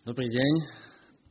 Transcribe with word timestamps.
Dobrý 0.00 0.32
deň. 0.32 0.52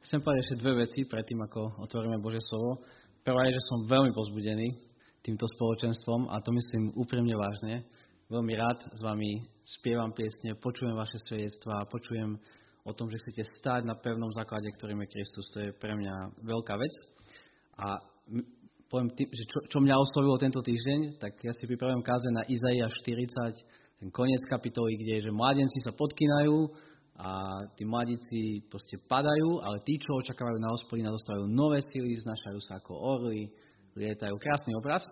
Chcem 0.05 0.21
povedať 0.21 0.45
ešte 0.45 0.61
dve 0.61 0.85
veci 0.85 1.01
predtým, 1.01 1.41
ako 1.41 1.81
otvoríme 1.89 2.21
Božie 2.21 2.37
slovo. 2.53 2.85
Prvá 3.25 3.41
je, 3.49 3.57
že 3.57 3.65
som 3.65 3.89
veľmi 3.89 4.13
pozbudený 4.13 4.77
týmto 5.25 5.49
spoločenstvom 5.57 6.29
a 6.29 6.37
to 6.37 6.53
myslím 6.53 6.93
úprimne 6.93 7.33
vážne. 7.33 7.81
Veľmi 8.29 8.53
rád 8.53 8.77
s 8.93 9.01
vami 9.01 9.41
spievam 9.65 10.13
piesne, 10.13 10.53
počujem 10.53 10.93
vaše 10.93 11.17
svedectvá, 11.25 11.89
počujem 11.89 12.37
o 12.85 12.93
tom, 12.93 13.09
že 13.09 13.17
chcete 13.25 13.57
stáť 13.57 13.89
na 13.89 13.97
pevnom 13.97 14.29
základe, 14.37 14.69
ktorým 14.77 15.01
je 15.01 15.17
Kristus. 15.17 15.49
To 15.57 15.65
je 15.65 15.73
pre 15.73 15.97
mňa 15.97 16.45
veľká 16.45 16.77
vec. 16.77 16.93
A 17.73 17.97
poviem, 18.85 19.09
tým, 19.17 19.33
že 19.33 19.49
čo, 19.49 19.65
čo 19.65 19.81
mňa 19.81 19.97
oslovilo 19.97 20.37
tento 20.37 20.61
týždeň, 20.61 21.17
tak 21.17 21.41
ja 21.41 21.57
si 21.57 21.65
pripravujem 21.65 22.05
káze 22.05 22.29
na 22.29 22.45
Izaia 22.45 22.85
40, 22.85 23.65
ten 23.97 24.13
koniec 24.13 24.45
kapitoly, 24.45 24.93
kde 25.01 25.11
je, 25.17 25.25
že 25.25 25.33
mladenci 25.33 25.81
sa 25.81 25.89
podkynajú, 25.89 26.69
a 27.19 27.29
tí 27.75 27.83
mladíci 27.83 28.63
proste 28.71 28.95
padajú, 28.95 29.59
ale 29.59 29.83
tí, 29.83 29.99
čo 29.99 30.23
očakávajú 30.23 30.55
na 30.55 30.71
hospodina, 30.71 31.11
dostávajú 31.11 31.51
nové 31.51 31.83
sily, 31.83 32.15
znašajú 32.15 32.59
sa 32.63 32.79
ako 32.79 32.95
orly, 32.95 33.51
lietajú. 33.99 34.39
Krásny 34.39 34.71
obraz. 34.79 35.03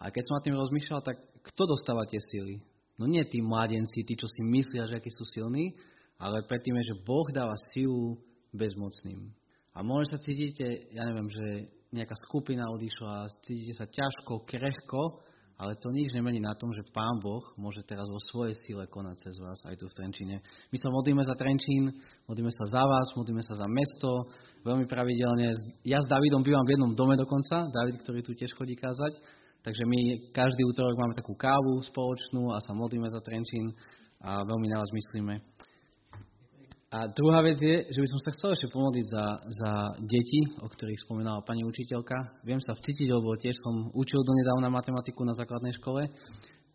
A 0.00 0.08
keď 0.08 0.22
som 0.24 0.40
nad 0.40 0.44
tým 0.48 0.56
rozmýšľal, 0.56 1.04
tak 1.04 1.20
kto 1.20 1.62
dostáva 1.68 2.08
tie 2.08 2.16
sily? 2.32 2.64
No 2.96 3.04
nie 3.04 3.20
tí 3.28 3.44
mladenci, 3.44 4.08
tí, 4.08 4.16
čo 4.16 4.24
si 4.24 4.40
myslia, 4.40 4.88
že 4.88 4.96
akí 4.96 5.12
sú 5.12 5.24
silní, 5.28 5.76
ale 6.16 6.44
predtým 6.48 6.76
je, 6.80 6.96
že 6.96 7.00
Boh 7.04 7.28
dáva 7.28 7.56
silu 7.76 8.16
bezmocným. 8.56 9.28
A 9.76 9.84
možno 9.84 10.16
sa 10.16 10.24
cítite, 10.24 10.88
ja 10.96 11.04
neviem, 11.04 11.28
že 11.28 11.46
nejaká 11.92 12.16
skupina 12.24 12.64
odišla, 12.72 13.28
cítite 13.44 13.76
sa 13.76 13.84
ťažko, 13.84 14.48
krehko, 14.48 15.20
ale 15.60 15.76
to 15.76 15.92
nič 15.92 16.08
nemení 16.16 16.40
na 16.40 16.56
tom, 16.56 16.72
že 16.72 16.88
Pán 16.88 17.20
Boh 17.20 17.44
môže 17.60 17.84
teraz 17.84 18.08
vo 18.08 18.16
svojej 18.32 18.56
sile 18.64 18.88
konať 18.88 19.20
cez 19.20 19.36
vás 19.36 19.60
aj 19.68 19.76
tu 19.76 19.84
v 19.84 19.92
Trenčine. 19.92 20.40
My 20.72 20.76
sa 20.80 20.88
modlíme 20.88 21.20
za 21.20 21.36
Trenčín, 21.36 21.92
modlíme 22.24 22.48
sa 22.48 22.64
za 22.80 22.80
vás, 22.80 23.12
modlíme 23.12 23.44
sa 23.44 23.52
za 23.60 23.68
mesto, 23.68 24.32
veľmi 24.64 24.88
pravidelne. 24.88 25.52
Ja 25.84 26.00
s 26.00 26.08
Davidom 26.08 26.40
bývam 26.40 26.64
v 26.64 26.80
jednom 26.80 26.96
dome 26.96 27.12
dokonca, 27.20 27.68
David, 27.68 28.00
ktorý 28.00 28.24
tu 28.24 28.32
tiež 28.32 28.56
chodí 28.56 28.72
kázať, 28.72 29.20
takže 29.60 29.84
my 29.84 30.32
každý 30.32 30.64
útorok 30.64 30.96
máme 30.96 31.12
takú 31.12 31.36
kávu 31.36 31.84
spoločnú 31.84 32.56
a 32.56 32.64
sa 32.64 32.72
modlíme 32.72 33.12
za 33.12 33.20
Trenčín 33.20 33.76
a 34.24 34.40
veľmi 34.40 34.64
na 34.72 34.80
vás 34.80 34.88
myslíme. 34.88 35.44
A 36.90 37.06
druhá 37.06 37.38
vec 37.46 37.54
je, 37.62 37.86
že 37.86 38.02
by 38.02 38.08
som 38.10 38.18
sa 38.18 38.34
chcel 38.34 38.50
ešte 38.50 38.74
pomodliť 38.74 39.06
za, 39.14 39.26
za 39.46 39.72
deti, 40.10 40.42
o 40.58 40.66
ktorých 40.66 40.98
spomínala 41.06 41.38
pani 41.46 41.62
učiteľka. 41.62 42.42
Viem 42.42 42.58
sa 42.58 42.74
vcítiť, 42.74 43.06
lebo 43.06 43.38
tiež 43.38 43.54
som 43.62 43.94
učil 43.94 44.18
donedávna 44.26 44.74
matematiku 44.74 45.22
na 45.22 45.30
základnej 45.38 45.70
škole, 45.78 46.10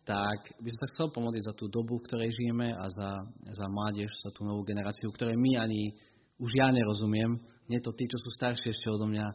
tak 0.08 0.56
by 0.56 0.68
som 0.72 0.80
sa 0.80 0.90
chcel 0.96 1.06
pomodliť 1.12 1.42
za 1.44 1.52
tú 1.52 1.68
dobu, 1.68 2.00
v 2.00 2.06
ktorej 2.08 2.32
žijeme 2.32 2.72
a 2.72 2.88
za, 2.88 3.10
za 3.52 3.66
mládež, 3.68 4.08
za 4.24 4.32
tú 4.32 4.48
novú 4.48 4.64
generáciu, 4.64 5.12
ktorej 5.12 5.36
my 5.36 5.60
ani 5.60 5.92
už 6.40 6.48
ja 6.56 6.72
nerozumiem. 6.72 7.36
Nie 7.68 7.84
to 7.84 7.92
tí, 7.92 8.08
čo 8.08 8.16
sú 8.16 8.32
staršie 8.40 8.72
ešte 8.72 8.88
odo 8.88 9.04
mňa, 9.12 9.26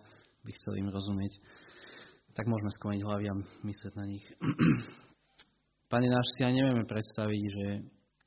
by 0.41 0.49
chceli 0.49 0.81
im 0.81 0.89
rozumieť. 0.89 1.33
Tak 2.33 2.49
môžeme 2.49 2.73
skloniť 2.81 3.02
hlavy 3.05 3.25
a 3.29 3.37
myslieť 3.37 3.93
na 3.93 4.05
nich. 4.09 4.25
Pane 5.93 6.09
náš, 6.09 6.25
si 6.33 6.41
aj 6.41 6.57
nevieme 6.57 6.89
predstaviť, 6.89 7.43
že 7.53 7.65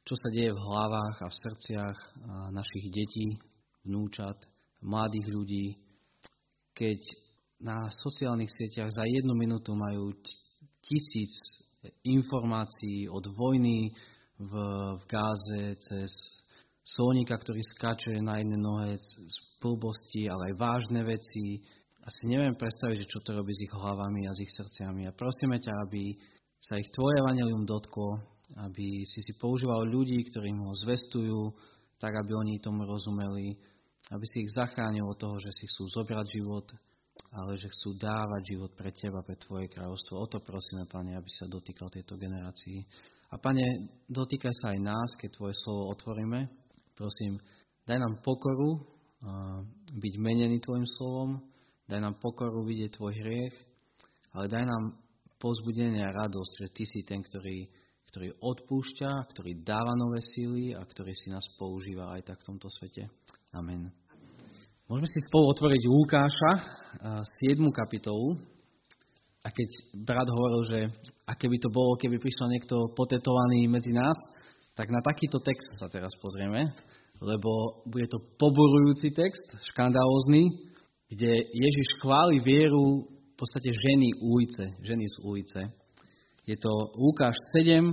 čo 0.04 0.14
sa 0.20 0.28
deje 0.28 0.52
v 0.52 0.60
hlavách 0.60 1.16
a 1.24 1.32
v 1.32 1.38
srdciach 1.40 1.98
našich 2.52 2.92
detí, 2.92 3.40
vnúčat, 3.88 4.36
mladých 4.84 5.26
ľudí, 5.32 5.66
keď 6.76 7.00
na 7.64 7.88
sociálnych 7.88 8.52
sieťach 8.52 8.92
za 8.92 9.04
jednu 9.08 9.32
minútu 9.32 9.72
majú 9.72 10.12
tisíc 10.84 11.32
informácií 12.04 13.08
od 13.08 13.24
vojny 13.32 13.88
v, 14.36 14.52
v 15.00 15.02
Gáze 15.08 15.62
cez 15.80 16.12
Sónika, 16.84 17.40
ktorý 17.40 17.64
skáče 17.64 18.20
na 18.20 18.44
jednej 18.44 18.60
nohe 18.60 19.00
z 19.00 19.34
blbosti, 19.56 20.28
ale 20.28 20.52
aj 20.52 20.60
vážne 20.60 21.00
veci. 21.00 21.64
Asi 22.04 22.28
neviem 22.28 22.52
predstaviť, 22.52 23.08
že 23.08 23.08
čo 23.08 23.24
to 23.24 23.32
robí 23.32 23.56
s 23.56 23.64
ich 23.64 23.72
hlavami 23.72 24.28
a 24.28 24.36
s 24.36 24.44
ich 24.44 24.52
srdciami. 24.52 25.08
A 25.08 25.16
prosíme 25.16 25.56
ťa, 25.56 25.72
aby 25.88 26.12
sa 26.60 26.76
ich 26.76 26.92
tvoje 26.92 27.24
evangelium 27.24 27.64
dotklo, 27.64 28.33
aby 28.54 29.02
si 29.02 29.20
si 29.22 29.32
používal 29.34 29.82
ľudí, 29.90 30.22
ktorí 30.30 30.54
mu 30.54 30.70
ho 30.70 30.74
zvestujú, 30.86 31.50
tak 31.98 32.14
aby 32.14 32.32
oni 32.34 32.62
tomu 32.62 32.86
rozumeli, 32.86 33.58
aby 34.12 34.24
si 34.28 34.44
ich 34.46 34.54
zachránil 34.54 35.08
od 35.08 35.18
toho, 35.18 35.36
že 35.40 35.50
si 35.56 35.64
chcú 35.66 35.88
zobrať 35.90 36.26
život, 36.38 36.66
ale 37.34 37.58
že 37.58 37.70
chcú 37.70 37.98
dávať 37.98 38.42
život 38.46 38.70
pre 38.78 38.90
teba, 38.94 39.22
pre 39.26 39.34
tvoje 39.38 39.66
kráľovstvo. 39.70 40.14
O 40.18 40.26
to 40.30 40.38
prosíme, 40.38 40.86
Pane, 40.86 41.18
aby 41.18 41.30
sa 41.34 41.50
dotýkal 41.50 41.90
tejto 41.90 42.14
generácii. 42.14 42.78
A 43.30 43.38
Pane, 43.38 43.90
dotýkaj 44.06 44.54
sa 44.62 44.70
aj 44.70 44.78
nás, 44.82 45.10
keď 45.18 45.34
Tvoje 45.34 45.54
slovo 45.66 45.90
otvoríme. 45.90 46.46
Prosím, 46.94 47.42
daj 47.82 47.98
nám 47.98 48.22
pokoru 48.22 48.86
byť 49.94 50.14
menený 50.20 50.62
Tvojim 50.62 50.86
slovom, 50.86 51.42
daj 51.90 51.98
nám 52.02 52.22
pokoru 52.22 52.62
vidieť 52.62 52.90
Tvoj 52.94 53.14
hriech, 53.18 53.56
ale 54.36 54.46
daj 54.46 54.64
nám 54.68 54.94
pozbudenie 55.42 56.06
a 56.06 56.14
radosť, 56.14 56.52
že 56.60 56.66
Ty 56.70 56.84
si 56.86 57.00
ten, 57.02 57.18
ktorý 57.18 57.66
ktorý 58.14 58.30
odpúšťa, 58.38 59.10
ktorý 59.34 59.66
dáva 59.66 59.90
nové 59.98 60.22
síly 60.22 60.70
a 60.70 60.86
ktorý 60.86 61.10
si 61.18 61.34
nás 61.34 61.42
používa 61.58 62.14
aj 62.14 62.30
tak 62.30 62.38
v 62.38 62.46
tomto 62.46 62.70
svete. 62.70 63.10
Amen. 63.50 63.90
Môžeme 64.86 65.10
si 65.10 65.18
spolu 65.26 65.50
otvoriť 65.50 65.82
Lukáša, 65.82 66.52
7. 67.42 67.58
kapitolu. 67.74 68.38
A 69.42 69.50
keď 69.50 69.66
brat 70.06 70.30
hovoril, 70.30 70.62
že 70.70 70.80
aké 71.26 71.50
by 71.50 71.58
to 71.58 71.74
bolo, 71.74 71.98
keby 71.98 72.22
prišiel 72.22 72.54
niekto 72.54 72.94
potetovaný 72.94 73.66
medzi 73.66 73.90
nás, 73.90 74.14
tak 74.78 74.94
na 74.94 75.02
takýto 75.02 75.42
text 75.42 75.74
sa 75.74 75.90
teraz 75.90 76.14
pozrieme, 76.22 76.70
lebo 77.18 77.82
bude 77.90 78.06
to 78.06 78.22
poborujúci 78.38 79.10
text, 79.10 79.42
škandálozný, 79.74 80.70
kde 81.10 81.34
Ježiš 81.50 81.98
chváli 81.98 82.38
vieru 82.46 83.10
v 83.10 83.34
podstate 83.34 83.74
ženy 83.74 84.22
ulice, 84.22 84.70
ženy 84.86 85.02
z 85.02 85.16
ulice. 85.26 85.60
Je 86.44 86.56
to 86.60 86.72
Lukáš 87.00 87.32
7, 87.56 87.88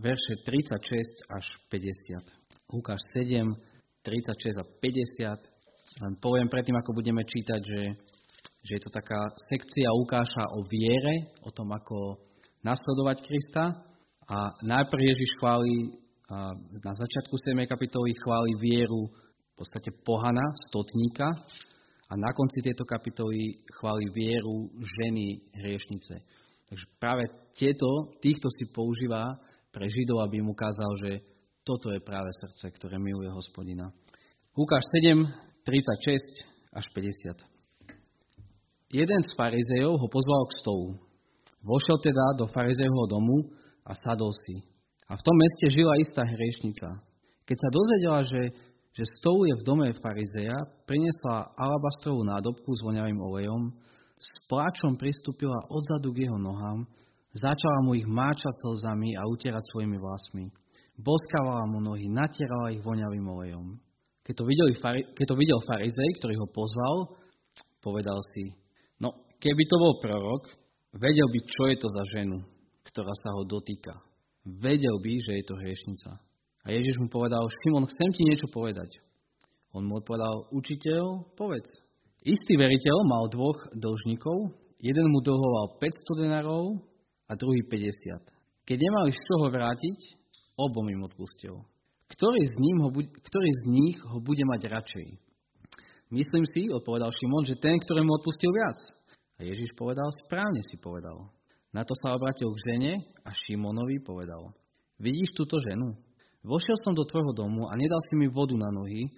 verše 0.00 0.34
36 0.40 1.28
až 1.28 1.46
50. 1.68 2.72
Lukáš 2.72 3.00
7, 3.12 3.44
36 4.00 4.56
a 4.56 4.64
50. 4.64 6.00
Len 6.00 6.14
poviem 6.16 6.48
predtým, 6.48 6.72
ako 6.80 6.96
budeme 6.96 7.20
čítať, 7.20 7.60
že, 7.60 7.82
že 8.64 8.72
je 8.72 8.80
to 8.80 8.88
taká 8.88 9.20
sekcia 9.52 9.92
Lukáša 10.00 10.44
o 10.48 10.64
viere, 10.64 11.36
o 11.44 11.52
tom, 11.52 11.68
ako 11.76 12.16
nasledovať 12.64 13.20
Krista. 13.28 13.64
A 14.24 14.56
najprv 14.64 15.04
Ježiš 15.04 15.30
chváli, 15.44 15.92
na 16.80 16.92
začiatku 16.96 17.36
7. 17.36 17.68
kapitoly 17.68 18.16
chváli 18.16 18.56
vieru 18.64 19.12
v 19.12 19.54
podstate 19.60 19.92
pohana, 20.08 20.46
stotníka, 20.72 21.28
a 22.10 22.12
na 22.16 22.32
konci 22.34 22.58
tejto 22.64 22.82
kapitoly 22.88 23.62
chváli 23.70 24.10
vieru 24.10 24.72
ženy 24.82 25.46
hriešnice. 25.62 26.39
Takže 26.70 26.86
práve 27.02 27.26
tieto, 27.58 28.14
týchto 28.22 28.46
si 28.54 28.70
používa 28.70 29.26
pre 29.74 29.90
Židov, 29.90 30.22
aby 30.22 30.38
im 30.38 30.54
ukázal, 30.54 30.90
že 31.02 31.10
toto 31.66 31.90
je 31.90 31.98
práve 31.98 32.30
srdce, 32.30 32.70
ktoré 32.78 32.96
miluje 32.96 33.26
hospodina. 33.30 33.90
Lukáš 34.54 34.86
7, 35.02 35.18
36 35.66 36.46
až 36.70 36.84
50. 36.94 37.42
Jeden 38.90 39.20
z 39.22 39.30
farizejov 39.38 39.98
ho 39.98 40.06
pozval 40.10 40.42
k 40.50 40.58
stolu. 40.62 40.88
Vošiel 41.62 41.98
teda 42.02 42.38
do 42.38 42.46
farizejovho 42.50 43.06
domu 43.06 43.36
a 43.86 43.94
sadol 43.94 44.34
si. 44.46 44.62
A 45.10 45.18
v 45.18 45.24
tom 45.26 45.36
meste 45.38 45.74
žila 45.74 45.98
istá 45.98 46.22
hriešnica. 46.22 47.02
Keď 47.46 47.56
sa 47.58 47.68
dozvedela, 47.74 48.20
že, 48.26 48.42
že 48.94 49.04
stol 49.18 49.46
je 49.46 49.54
v 49.58 49.66
dome 49.66 49.90
farizeja, 49.98 50.54
priniesla 50.86 51.50
alabastrovú 51.58 52.22
nádobku 52.22 52.70
s 52.74 52.80
voňavým 52.86 53.18
olejom, 53.18 53.74
s 54.20 54.28
pláčom 54.52 55.00
pristúpila 55.00 55.56
odzadu 55.72 56.12
k 56.12 56.28
jeho 56.28 56.36
nohám, 56.36 56.84
začala 57.32 57.78
mu 57.88 57.96
ich 57.96 58.04
máčať 58.04 58.52
slzami 58.60 59.16
a 59.16 59.24
utierať 59.24 59.64
svojimi 59.72 59.96
vlasmi. 59.96 60.52
Boskávala 61.00 61.64
mu 61.72 61.80
nohy, 61.80 62.12
natierala 62.12 62.76
ich 62.76 62.84
voňavým 62.84 63.24
olejom. 63.24 63.80
Keď 64.20 64.34
to, 64.36 64.44
videl, 64.44 64.68
keď 65.16 65.24
to 65.24 65.36
videl 65.40 65.58
farizej, 65.64 66.10
ktorý 66.20 66.34
ho 66.36 66.46
pozval, 66.52 66.96
povedal 67.80 68.20
si, 68.36 68.52
no 69.00 69.16
keby 69.40 69.62
to 69.64 69.76
bol 69.80 69.96
prorok, 70.04 70.52
vedel 70.92 71.24
by, 71.32 71.40
čo 71.40 71.62
je 71.72 71.76
to 71.80 71.88
za 71.88 72.04
ženu, 72.12 72.44
ktorá 72.84 73.10
sa 73.24 73.32
ho 73.32 73.48
dotýka. 73.48 73.96
Vedel 74.44 75.00
by, 75.00 75.12
že 75.24 75.32
je 75.40 75.44
to 75.48 75.56
hriešnica. 75.56 76.10
A 76.60 76.76
Ježiš 76.76 77.00
mu 77.00 77.08
povedal, 77.08 77.40
Šimon, 77.64 77.88
chcem 77.88 78.10
ti 78.12 78.28
niečo 78.28 78.52
povedať. 78.52 79.00
On 79.72 79.80
mu 79.80 79.96
odpovedal, 79.96 80.52
učiteľ, 80.52 81.32
povedz. 81.32 81.68
Istý 82.20 82.52
veriteľ 82.60 82.96
mal 83.08 83.24
dvoch 83.32 83.56
dlžníkov, 83.72 84.52
jeden 84.76 85.06
mu 85.08 85.24
dlhoval 85.24 85.80
500 85.80 86.20
denárov 86.20 86.76
a 87.24 87.32
druhý 87.32 87.64
50. 87.64 88.68
Keď 88.68 88.76
nemali 88.76 89.08
z 89.16 89.20
čoho 89.24 89.48
vrátiť, 89.48 89.98
obom 90.60 90.84
im 90.92 91.00
odpustil. 91.08 91.64
Ktorý 92.12 92.40
z, 92.44 92.56
ním 92.60 92.76
ho, 92.84 92.90
ktorý 93.00 93.48
z 93.48 93.62
nich 93.72 93.96
ho 94.04 94.20
bude 94.20 94.44
mať 94.44 94.68
radšej? 94.68 95.08
Myslím 96.12 96.44
si, 96.44 96.68
odpovedal 96.68 97.08
Šimon, 97.08 97.48
že 97.48 97.56
ten, 97.56 97.80
ktorému 97.80 98.12
odpustil 98.20 98.52
viac. 98.52 98.78
A 99.40 99.46
Ježiš 99.48 99.72
povedal, 99.72 100.10
správne 100.28 100.60
si 100.68 100.76
povedal. 100.76 101.32
Na 101.72 101.88
to 101.88 101.96
sa 102.04 102.12
obratil 102.12 102.52
k 102.52 102.62
žene 102.68 102.92
a 103.24 103.30
Šimonovi 103.32 104.02
povedal, 104.04 104.52
vidíš 105.00 105.32
túto 105.38 105.56
ženu? 105.62 105.96
Vošiel 106.44 106.76
som 106.84 106.92
do 106.92 107.06
tvojho 107.08 107.32
domu 107.32 107.64
a 107.70 107.72
nedal 107.80 108.00
si 108.10 108.14
mi 108.20 108.28
vodu 108.28 108.58
na 108.58 108.68
nohy, 108.74 109.08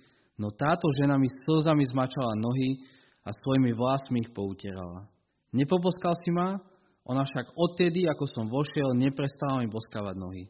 No 0.40 0.48
táto 0.52 0.88
žena 0.96 1.20
mi 1.20 1.28
slzami 1.28 1.84
zmačala 1.92 2.32
nohy 2.36 2.80
a 3.22 3.30
svojimi 3.30 3.76
vlasmi 3.76 4.24
ich 4.24 4.30
poutierala. 4.32 5.06
Nepoboskal 5.52 6.16
si 6.24 6.32
ma, 6.32 6.56
ona 7.04 7.26
však 7.26 7.52
odtedy, 7.58 8.08
ako 8.08 8.24
som 8.30 8.44
vošiel, 8.48 8.96
neprestala 8.96 9.60
mi 9.60 9.68
boskávať 9.68 10.16
nohy. 10.16 10.44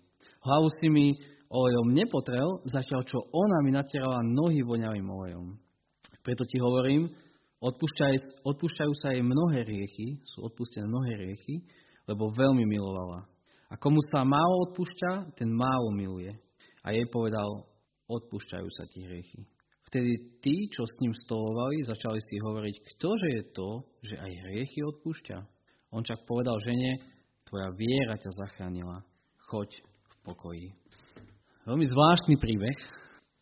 Hlavu 0.45 0.69
si 0.79 0.87
mi 0.93 1.07
olejom 1.53 1.93
nepotrel, 1.93 2.49
zatiaľ 2.69 3.03
čo 3.05 3.19
ona 3.19 3.59
mi 3.65 3.71
natierala 3.75 4.21
nohy 4.25 4.65
voňavým 4.65 5.05
olejom. 5.05 5.59
Preto 6.23 6.47
ti 6.47 6.63
hovorím, 6.63 7.11
odpúšťaj, 7.59 8.47
odpúšťajú 8.47 8.93
sa 8.95 9.13
jej 9.13 9.25
mnohé 9.27 9.67
riechy, 9.67 10.23
sú 10.23 10.47
odpustené 10.47 10.87
mnohé 10.87 11.13
riechy, 11.19 11.67
lebo 12.07 12.31
veľmi 12.31 12.63
milovala. 12.63 13.27
A 13.73 13.75
komu 13.81 13.99
sa 14.13 14.23
málo 14.23 14.69
odpúšťa, 14.71 15.33
ten 15.35 15.49
málo 15.49 15.97
miluje. 15.97 16.37
A 16.85 16.93
jej 16.93 17.07
povedal, 17.09 17.49
odpúšťajú 18.07 18.69
sa 18.69 18.85
ti 18.91 19.01
hriechy. 19.01 19.49
Vtedy 19.93 20.41
tí, 20.41 20.73
čo 20.73 20.89
s 20.89 20.95
ním 21.05 21.13
stolovali, 21.13 21.85
začali 21.85 22.17
si 22.17 22.41
hovoriť, 22.41 22.77
ktože 22.97 23.29
je 23.29 23.43
to, 23.53 23.85
že 24.01 24.17
aj 24.17 24.41
hriechy 24.41 24.81
odpúšťa. 24.89 25.37
On 25.93 26.01
však 26.01 26.25
povedal 26.25 26.57
žene, 26.65 26.97
tvoja 27.45 27.69
viera 27.77 28.17
ťa 28.17 28.33
zachránila, 28.33 29.05
choď 29.53 29.69
v 29.85 30.15
pokoji. 30.25 30.69
Veľmi 31.69 31.85
zvláštny 31.85 32.41
príbeh, 32.41 32.79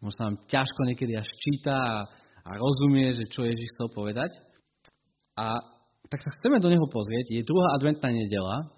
možno 0.03 0.17
sa 0.19 0.27
nám 0.27 0.43
ťažko 0.51 0.81
niekedy 0.91 1.15
až 1.15 1.31
číta 1.39 1.79
a, 1.79 1.97
a 2.43 2.51
rozumie, 2.59 3.15
že 3.15 3.31
čo 3.31 3.47
Ježiš 3.47 3.71
chcel 3.71 3.95
povedať. 3.95 4.35
A 5.39 5.55
tak 6.11 6.19
sa 6.19 6.35
chceme 6.35 6.59
do 6.59 6.67
neho 6.67 6.91
pozrieť. 6.91 7.31
Je 7.31 7.47
druhá 7.47 7.79
adventná 7.79 8.11
nedela, 8.11 8.75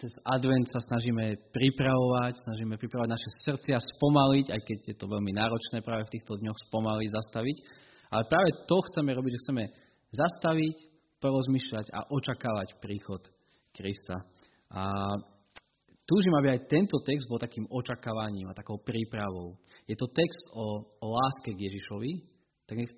cez 0.00 0.12
advent 0.24 0.64
sa 0.72 0.80
snažíme 0.80 1.52
pripravovať, 1.52 2.40
snažíme 2.40 2.80
pripravovať 2.80 3.10
naše 3.12 3.30
srdcia, 3.44 3.76
spomaliť, 3.76 4.46
aj 4.48 4.60
keď 4.64 4.78
je 4.92 4.96
to 4.96 5.04
veľmi 5.04 5.32
náročné 5.36 5.84
práve 5.84 6.08
v 6.08 6.14
týchto 6.16 6.40
dňoch 6.40 6.58
spomaliť, 6.72 7.08
zastaviť. 7.12 7.56
Ale 8.08 8.24
práve 8.24 8.50
to 8.64 8.76
chceme 8.88 9.12
robiť, 9.12 9.32
že 9.36 9.42
chceme 9.44 9.64
zastaviť, 10.16 10.76
porozmýšľať 11.20 11.86
a 11.92 12.00
očakávať 12.08 12.78
príchod 12.80 13.20
Krista. 13.74 14.24
A 14.72 14.88
túžim, 16.08 16.34
aby 16.40 16.56
aj 16.56 16.70
tento 16.70 16.96
text 17.04 17.28
bol 17.28 17.36
takým 17.36 17.66
očakávaním 17.68 18.48
a 18.48 18.56
takou 18.56 18.80
prípravou. 18.80 19.58
Je 19.84 19.98
to 19.98 20.08
text 20.08 20.42
o, 20.54 20.86
o 21.02 21.06
láske 21.12 21.52
k 21.52 21.62
Ježišovi, 21.68 22.12
tak 22.64 22.88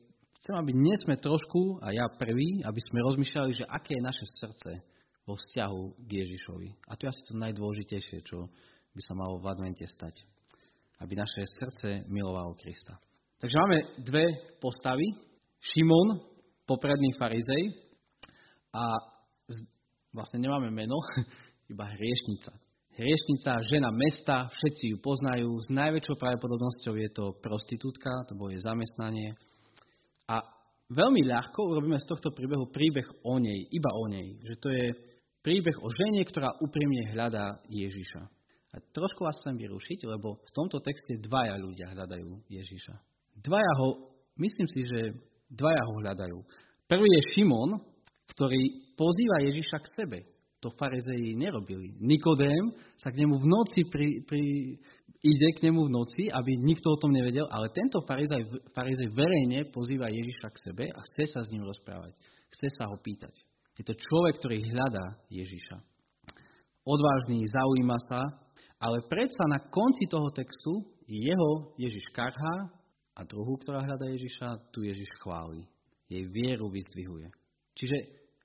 chcem, 0.44 0.54
aby 0.54 0.70
dnes 0.70 1.02
sme 1.02 1.18
trošku, 1.18 1.82
a 1.82 1.90
ja 1.90 2.06
prvý, 2.14 2.62
aby 2.62 2.80
sme 2.90 3.06
rozmýšľali, 3.10 3.52
že 3.58 3.66
aké 3.66 3.98
je 3.98 4.06
naše 4.06 4.26
srdce, 4.38 4.70
vo 5.30 5.38
vzťahu 5.38 5.82
k 6.02 6.10
Ježišovi. 6.10 6.68
A 6.90 6.98
to 6.98 7.06
je 7.06 7.12
asi 7.14 7.22
to 7.30 7.38
najdôležitejšie, 7.38 8.18
čo 8.26 8.50
by 8.90 9.00
sa 9.06 9.14
malo 9.14 9.38
v 9.38 9.46
advente 9.46 9.86
stať. 9.86 10.18
Aby 10.98 11.14
naše 11.14 11.46
srdce 11.46 12.04
milovalo 12.10 12.58
Krista. 12.58 12.98
Takže 13.38 13.56
máme 13.56 13.78
dve 14.02 14.24
postavy. 14.58 15.06
Šimon, 15.60 16.20
popredný 16.66 17.12
farizej 17.20 17.72
a 18.72 18.84
vlastne 20.14 20.40
nemáme 20.40 20.70
meno, 20.72 20.96
iba 21.72 21.84
hriešnica. 21.84 22.52
Hriešnica, 23.00 23.64
žena 23.70 23.88
mesta, 23.94 24.50
všetci 24.50 24.84
ju 24.92 24.96
poznajú. 25.00 25.48
S 25.62 25.68
najväčšou 25.72 26.16
pravdepodobnosťou 26.20 26.94
je 27.00 27.10
to 27.14 27.24
prostitútka, 27.38 28.26
to 28.28 28.36
bolo 28.36 28.52
jej 28.52 28.60
zamestnanie. 28.60 29.38
A 30.28 30.42
veľmi 30.90 31.22
ľahko 31.24 31.70
urobíme 31.70 31.96
z 32.02 32.08
tohto 32.10 32.34
príbehu 32.34 32.68
príbeh 32.68 33.06
o 33.24 33.38
nej, 33.38 33.70
iba 33.70 33.90
o 33.94 34.04
nej. 34.10 34.36
Že 34.42 34.54
to 34.58 34.68
je 34.68 34.86
príbeh 35.40 35.76
o 35.80 35.88
žene, 35.88 36.22
ktorá 36.24 36.52
úprimne 36.60 37.10
hľadá 37.12 37.60
Ježiša. 37.68 38.22
A 38.70 38.76
trošku 38.94 39.26
vás 39.26 39.34
chcem 39.42 39.58
vyrušiť, 39.58 40.06
lebo 40.06 40.38
v 40.38 40.50
tomto 40.54 40.78
texte 40.78 41.18
dvaja 41.18 41.58
ľudia 41.58 41.90
hľadajú 41.90 42.46
Ježiša. 42.46 42.94
Dvaja 43.42 43.72
ho, 43.82 44.14
myslím 44.38 44.68
si, 44.70 44.86
že 44.86 45.00
dvaja 45.50 45.82
ho 45.90 45.94
hľadajú. 45.98 46.38
Prvý 46.86 47.08
je 47.18 47.22
Šimon, 47.34 47.82
ktorý 48.30 48.94
pozýva 48.94 49.42
Ježiša 49.42 49.78
k 49.82 49.88
sebe. 49.94 50.18
To 50.60 50.70
farizeji 50.76 51.34
nerobili. 51.34 51.96
Nikodém 51.98 52.76
sa 53.00 53.08
k 53.10 53.24
nemu 53.24 53.40
v 53.40 53.46
noci 53.48 53.80
pri, 53.88 54.22
pri, 54.28 54.44
ide 55.24 55.48
k 55.56 55.64
nemu 55.66 55.88
v 55.88 55.90
noci, 55.90 56.22
aby 56.28 56.52
nikto 56.60 56.92
o 56.92 57.00
tom 57.00 57.16
nevedel, 57.16 57.48
ale 57.48 57.72
tento 57.72 58.04
farizej, 58.04 58.44
farizej 58.76 59.08
verejne 59.08 59.72
pozýva 59.72 60.12
Ježiša 60.12 60.48
k 60.52 60.62
sebe 60.68 60.84
a 60.92 61.00
chce 61.00 61.32
sa 61.32 61.40
s 61.42 61.50
ním 61.50 61.64
rozprávať. 61.64 62.12
Chce 62.52 62.68
sa 62.76 62.92
ho 62.92 62.96
pýtať. 63.00 63.32
Je 63.78 63.84
to 63.86 63.94
človek, 63.94 64.34
ktorý 64.40 64.56
hľadá 64.70 65.20
Ježiša. 65.30 65.76
Odvážny, 66.84 67.44
zaujíma 67.46 67.98
sa, 68.08 68.20
ale 68.80 69.04
predsa 69.06 69.44
na 69.46 69.60
konci 69.68 70.08
toho 70.08 70.32
textu 70.32 70.72
jeho 71.04 71.76
Ježiš 71.76 72.08
karhá 72.16 72.72
a 73.12 73.20
druhú, 73.28 73.60
ktorá 73.60 73.84
hľadá 73.84 74.08
Ježiša, 74.08 74.72
tu 74.72 74.86
Ježiš 74.86 75.10
chváli. 75.20 75.68
Jej 76.08 76.24
vieru 76.32 76.72
vyzdvihuje. 76.72 77.28
Čiže 77.76 77.96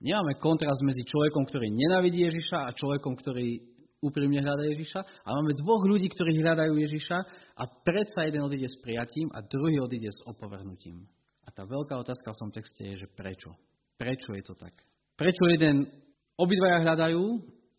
nemáme 0.03 0.37
kontrast 0.37 0.83
medzi 0.83 1.07
človekom, 1.07 1.47
ktorý 1.47 1.71
nenavidí 1.71 2.27
Ježiša 2.27 2.67
a 2.67 2.75
človekom, 2.75 3.15
ktorý 3.15 3.75
úprimne 4.03 4.43
hľadá 4.43 4.67
Ježiša. 4.69 4.99
A 5.25 5.29
máme 5.33 5.55
dvoch 5.57 5.81
ľudí, 5.87 6.11
ktorí 6.11 6.37
hľadajú 6.43 6.73
Ježiša 6.77 7.17
a 7.57 7.63
predsa 7.81 8.27
jeden 8.27 8.45
odíde 8.45 8.69
s 8.69 8.77
prijatím 8.83 9.31
a 9.33 9.41
druhý 9.41 9.81
odíde 9.81 10.11
s 10.11 10.19
opovrhnutím. 10.27 11.07
A 11.45 11.49
tá 11.53 11.63
veľká 11.65 11.95
otázka 11.97 12.33
v 12.33 12.41
tom 12.41 12.51
texte 12.51 12.81
je, 12.83 13.05
že 13.05 13.07
prečo? 13.13 13.53
Prečo 13.95 14.35
je 14.35 14.43
to 14.43 14.53
tak? 14.57 14.75
Prečo 15.15 15.47
jeden 15.47 15.87
obidvaja 16.35 16.83
hľadajú, 16.83 17.23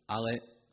ale 0.09 0.31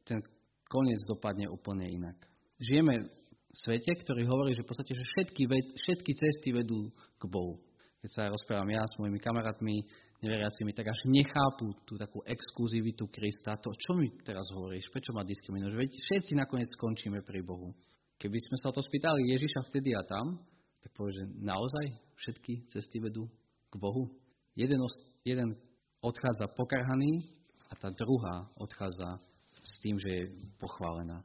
ten 0.07 0.23
koniec 0.71 1.03
dopadne 1.03 1.51
úplne 1.51 1.91
inak. 1.91 2.15
Žijeme 2.63 3.03
v 3.03 3.57
svete, 3.67 3.91
ktorý 3.99 4.23
hovorí, 4.23 4.55
že 4.55 4.63
v 4.63 4.69
podstate, 4.71 4.95
že 4.95 5.03
všetky, 5.03 5.43
všetky 5.75 6.11
cesty 6.15 6.49
vedú 6.55 6.87
k 7.19 7.23
Bohu. 7.27 7.59
Keď 7.99 8.09
sa 8.15 8.31
rozprávam 8.31 8.71
ja 8.71 8.83
s 8.83 8.95
mojimi 8.99 9.19
kamarátmi, 9.19 9.83
neveriacimi, 10.23 10.71
tak 10.71 10.87
až 10.87 10.99
nechápu 11.11 11.75
tú 11.83 11.99
takú 11.99 12.23
exkluzivitu 12.23 13.11
Krista. 13.11 13.59
To, 13.59 13.75
čo 13.75 13.99
mi 13.99 14.07
teraz 14.23 14.47
hovoríš? 14.55 14.87
Prečo 14.87 15.11
ma 15.11 15.27
diskriminuješ? 15.27 15.75
Veď 15.75 15.91
všetci 15.91 16.31
nakoniec 16.39 16.67
skončíme 16.79 17.19
pri 17.27 17.43
Bohu. 17.43 17.75
Keby 18.15 18.39
sme 18.39 18.57
sa 18.63 18.71
o 18.71 18.75
to 18.75 18.79
spýtali 18.79 19.35
Ježiša 19.35 19.67
vtedy 19.67 19.91
a 19.91 20.03
tam, 20.07 20.39
tak 20.79 20.95
povie, 20.95 21.11
že 21.11 21.23
naozaj 21.43 21.85
všetky 22.23 22.71
cesty 22.71 23.03
vedú 23.03 23.27
k 23.67 23.75
Bohu. 23.75 24.07
Jeden, 24.55 24.79
jeden 25.27 25.59
odchádza 26.03 26.51
pokarhaný 26.51 27.23
a 27.71 27.73
tá 27.79 27.89
druhá 27.89 28.51
odchádza 28.59 29.23
s 29.63 29.79
tým, 29.79 29.95
že 29.95 30.09
je 30.11 30.23
pochválená. 30.59 31.23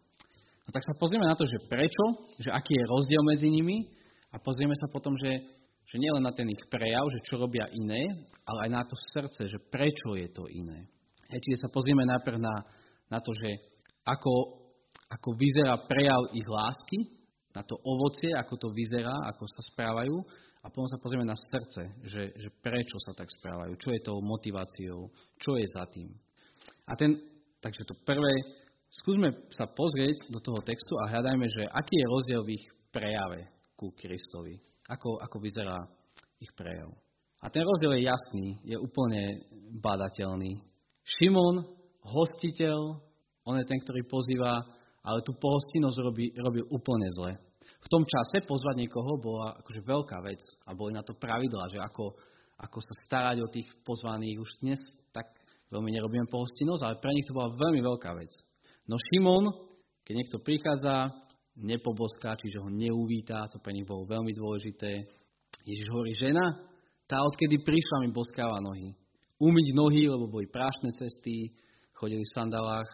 No 0.65 0.71
tak 0.71 0.87
sa 0.87 0.95
pozrieme 0.95 1.27
na 1.27 1.35
to, 1.35 1.43
že 1.45 1.67
prečo, 1.67 2.05
že 2.39 2.55
aký 2.55 2.73
je 2.73 2.91
rozdiel 2.93 3.23
medzi 3.27 3.49
nimi 3.51 3.91
a 4.31 4.39
pozrieme 4.39 4.77
sa 4.79 4.87
potom, 4.93 5.19
že, 5.19 5.43
že 5.83 5.97
nielen 5.99 6.23
na 6.23 6.31
ten 6.31 6.47
ich 6.47 6.63
prejav, 6.71 7.09
že 7.11 7.25
čo 7.27 7.41
robia 7.41 7.67
iné, 7.75 8.23
ale 8.47 8.69
aj 8.69 8.71
na 8.71 8.83
to 8.87 8.95
srdce, 9.11 9.51
že 9.51 9.59
prečo 9.73 10.15
je 10.15 10.29
to 10.31 10.47
iné. 10.47 10.87
Hej, 11.29 11.41
čiže 11.43 11.67
sa 11.67 11.73
pozrieme 11.75 12.07
najprv 12.07 12.39
na, 12.39 12.55
na 13.11 13.19
to, 13.19 13.35
že 13.35 13.51
ako, 14.07 14.65
ako 15.11 15.29
vyzerá 15.37 15.75
prejav 15.85 16.33
ich 16.33 16.47
lásky, 16.47 17.19
na 17.57 17.65
to 17.65 17.75
ovocie, 17.81 18.31
ako 18.37 18.55
to 18.61 18.69
vyzerá, 18.71 19.13
ako 19.35 19.45
sa 19.49 19.63
správajú 19.73 20.17
a 20.63 20.67
potom 20.67 20.91
sa 20.91 20.99
pozrieme 20.99 21.23
na 21.23 21.39
srdce, 21.39 21.95
že, 22.03 22.23
že 22.35 22.49
prečo 22.59 22.99
sa 23.07 23.15
tak 23.15 23.31
správajú, 23.31 23.79
čo 23.79 23.95
je 23.95 24.03
tou 24.03 24.19
motiváciou, 24.19 25.07
čo 25.39 25.55
je 25.55 25.67
za 25.71 25.87
tým. 25.87 26.11
A 26.91 26.99
ten, 26.99 27.15
takže 27.63 27.87
to 27.87 27.95
prvé, 28.03 28.35
skúsme 28.91 29.31
sa 29.55 29.71
pozrieť 29.71 30.27
do 30.27 30.43
toho 30.43 30.59
textu 30.67 30.99
a 30.99 31.15
hľadajme, 31.15 31.47
že 31.47 31.63
aký 31.71 31.95
je 31.95 32.11
rozdiel 32.11 32.43
v 32.43 32.53
ich 32.59 32.65
prejave 32.91 33.47
ku 33.79 33.95
Kristovi. 33.95 34.59
Ako, 34.91 35.23
ako 35.23 35.37
vyzerá 35.39 35.79
ich 36.43 36.51
prejav. 36.59 36.91
A 37.39 37.47
ten 37.55 37.63
rozdiel 37.63 38.03
je 38.03 38.09
jasný, 38.11 38.47
je 38.67 38.75
úplne 38.75 39.47
badateľný. 39.79 40.59
Šimon, 41.07 41.63
hostiteľ, 42.03 42.99
on 43.47 43.55
je 43.63 43.69
ten, 43.69 43.79
ktorý 43.79 44.03
pozýva, 44.11 44.59
ale 45.07 45.23
tú 45.23 45.39
pohostinnosť 45.39 45.97
robí, 46.03 46.35
robil 46.35 46.67
úplne 46.67 47.07
zle 47.15 47.48
v 47.79 47.87
tom 47.87 48.03
čase 48.03 48.43
pozvať 48.43 48.87
niekoho 48.87 49.17
bola 49.23 49.55
akože 49.63 49.81
veľká 49.87 50.19
vec 50.27 50.43
a 50.67 50.75
boli 50.75 50.95
na 50.95 51.03
to 51.07 51.15
pravidla, 51.15 51.71
že 51.71 51.79
ako, 51.79 52.15
ako 52.59 52.79
sa 52.83 52.95
starať 53.07 53.37
o 53.43 53.49
tých 53.49 53.69
pozvaných. 53.87 54.43
Už 54.43 54.51
dnes 54.61 54.81
tak 55.15 55.31
veľmi 55.71 55.95
nerobíme 55.95 56.27
pohostinnosť, 56.27 56.83
ale 56.83 57.01
pre 57.01 57.15
nich 57.15 57.27
to 57.27 57.37
bola 57.37 57.55
veľmi 57.55 57.81
veľká 57.81 58.11
vec. 58.19 58.33
No 58.91 58.99
Šimon, 58.99 59.53
keď 60.03 60.15
niekto 60.17 60.39
prichádza, 60.43 61.13
nepoboská, 61.59 62.39
čiže 62.39 62.63
ho 62.63 62.71
neuvítá, 62.71 63.51
to 63.51 63.59
pre 63.59 63.75
nich 63.75 63.87
bolo 63.87 64.07
veľmi 64.07 64.31
dôležité. 64.31 65.07
Ježiš 65.67 65.87
hovorí, 65.91 66.15
žena, 66.15 66.55
tá 67.11 67.19
odkedy 67.25 67.63
prišla 67.65 68.07
mi 68.07 68.15
boskáva 68.15 68.63
nohy. 68.63 68.95
Umyť 69.39 69.67
nohy, 69.75 70.07
lebo 70.07 70.31
boli 70.31 70.47
prášne 70.51 70.95
cesty, 70.95 71.55
chodili 71.95 72.23
v 72.23 72.35
sandálach. 72.35 72.87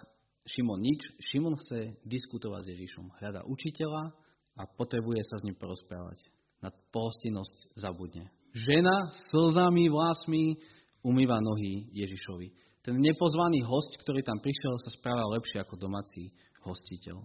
Šimon 0.44 0.80
nič. 0.80 1.00
Šimon 1.32 1.56
chce 1.56 1.96
diskutovať 2.04 2.68
s 2.68 2.70
Ježišom. 2.76 3.16
Hľada 3.16 3.48
učiteľa, 3.48 4.12
a 4.54 4.62
potrebuje 4.66 5.20
sa 5.26 5.42
s 5.42 5.44
ním 5.46 5.58
porozprávať. 5.58 6.18
Na 6.62 6.72
pohostinnosť 6.72 7.76
zabudne. 7.76 8.32
Žena 8.54 9.12
s 9.12 9.18
slzami, 9.28 9.90
vlasmi 9.90 10.56
umýva 11.04 11.42
nohy 11.42 11.92
Ježišovi. 11.92 12.48
Ten 12.80 12.96
nepozvaný 13.00 13.60
host, 13.64 13.92
ktorý 14.00 14.24
tam 14.24 14.40
prišiel, 14.40 14.76
sa 14.80 14.90
správa 14.92 15.28
lepšie 15.36 15.60
ako 15.60 15.76
domáci 15.76 16.32
hostiteľ. 16.64 17.20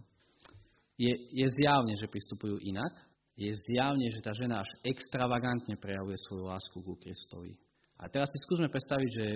Je, 0.99 1.13
je 1.31 1.47
zjavne, 1.63 1.95
že 1.95 2.11
pristupujú 2.11 2.59
inak. 2.59 2.91
je 3.39 3.55
zjavne, 3.71 4.03
že 4.11 4.19
tá 4.19 4.35
žena 4.35 4.59
až 4.59 4.67
extravagantne 4.83 5.79
prejavuje 5.79 6.19
svoju 6.27 6.43
lásku 6.43 6.75
ku 6.83 6.99
Kristovi. 6.99 7.55
A 7.99 8.11
teraz 8.11 8.27
si 8.27 8.37
skúsme 8.43 8.67
predstaviť, 8.67 9.09
že, 9.15 9.27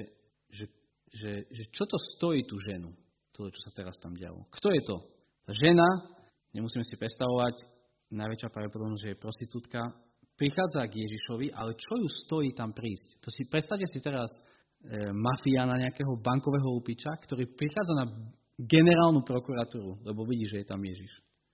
že, 0.52 0.66
že, 1.08 1.32
že 1.48 1.64
čo 1.72 1.88
to 1.88 1.96
stojí 2.16 2.44
tú 2.44 2.60
ženu, 2.60 2.92
to, 3.32 3.48
čo 3.48 3.62
sa 3.64 3.72
teraz 3.72 3.96
tam 4.04 4.12
dialo. 4.12 4.44
Kto 4.52 4.76
je 4.76 4.82
to? 4.84 4.98
Tá 5.48 5.52
žena, 5.56 5.88
nemusíme 6.52 6.84
si 6.84 7.00
predstavovať, 7.00 7.64
najväčšia 8.14 8.54
pravdepodobnosť, 8.54 9.04
že 9.04 9.12
je 9.12 9.24
prostitútka, 9.24 9.82
prichádza 10.38 10.86
k 10.90 11.02
Ježišovi, 11.02 11.54
ale 11.54 11.78
čo 11.78 11.94
ju 11.98 12.08
stojí 12.26 12.54
tam 12.54 12.74
prísť? 12.74 13.22
To 13.22 13.30
si 13.30 13.46
predstavte 13.50 13.86
si 13.90 14.00
teraz 14.02 14.30
e, 14.34 15.10
mafiána 15.14 15.78
nejakého 15.82 16.14
bankového 16.22 16.70
lupiča, 16.74 17.14
ktorý 17.22 17.50
prichádza 17.54 17.94
na 17.98 18.06
generálnu 18.58 19.26
prokuratúru, 19.26 20.02
lebo 20.06 20.26
vidí, 20.26 20.46
že 20.50 20.62
je 20.62 20.68
tam 20.70 20.82
Ježiš. 20.82 21.12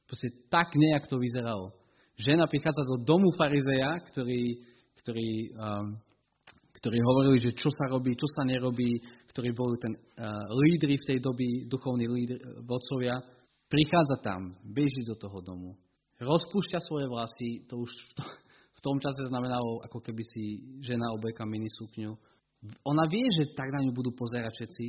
Proste 0.07 0.29
tak 0.51 0.75
nejak 0.75 1.07
to 1.07 1.21
vyzeralo. 1.21 1.71
Žena 2.19 2.49
prichádza 2.51 2.83
do 2.83 2.99
domu 2.99 3.31
farizeja, 3.39 3.95
ktorý, 4.11 4.59
ktorý, 4.99 5.29
um, 5.55 5.95
ktorí 6.75 6.97
hovorili, 6.99 7.39
že 7.39 7.55
čo 7.55 7.71
sa 7.71 7.87
robí, 7.87 8.11
čo 8.19 8.27
sa 8.35 8.43
nerobí, 8.43 8.99
ktorí 9.31 9.55
boli 9.55 9.79
ten 9.79 9.95
uh, 9.95 10.43
lídry 10.51 10.99
v 10.99 11.07
tej 11.07 11.17
doby, 11.23 11.69
duchovní 11.71 12.11
lídry, 12.11 12.43
vodcovia, 12.67 13.23
prichádza 13.71 14.19
tam, 14.19 14.57
beží 14.65 15.05
do 15.07 15.15
toho 15.15 15.39
domu, 15.39 15.77
rozpúšťa 16.19 16.79
svoje 16.83 17.07
vlasy, 17.07 17.63
to 17.65 17.79
už 17.83 17.91
v, 17.91 18.11
to, 18.19 18.23
v 18.75 18.79
tom 18.83 18.97
čase 18.99 19.31
znamenalo, 19.31 19.83
ako 19.83 19.99
keby 20.03 20.23
si 20.23 20.43
žena 20.83 21.11
obleka 21.15 21.47
minisúkňu. 21.47 22.11
Ona 22.83 23.05
vie, 23.07 23.23
že 23.39 23.55
tak 23.55 23.71
na 23.71 23.83
ňu 23.87 23.95
budú 23.95 24.11
pozerať 24.11 24.51
všetci, 24.51 24.87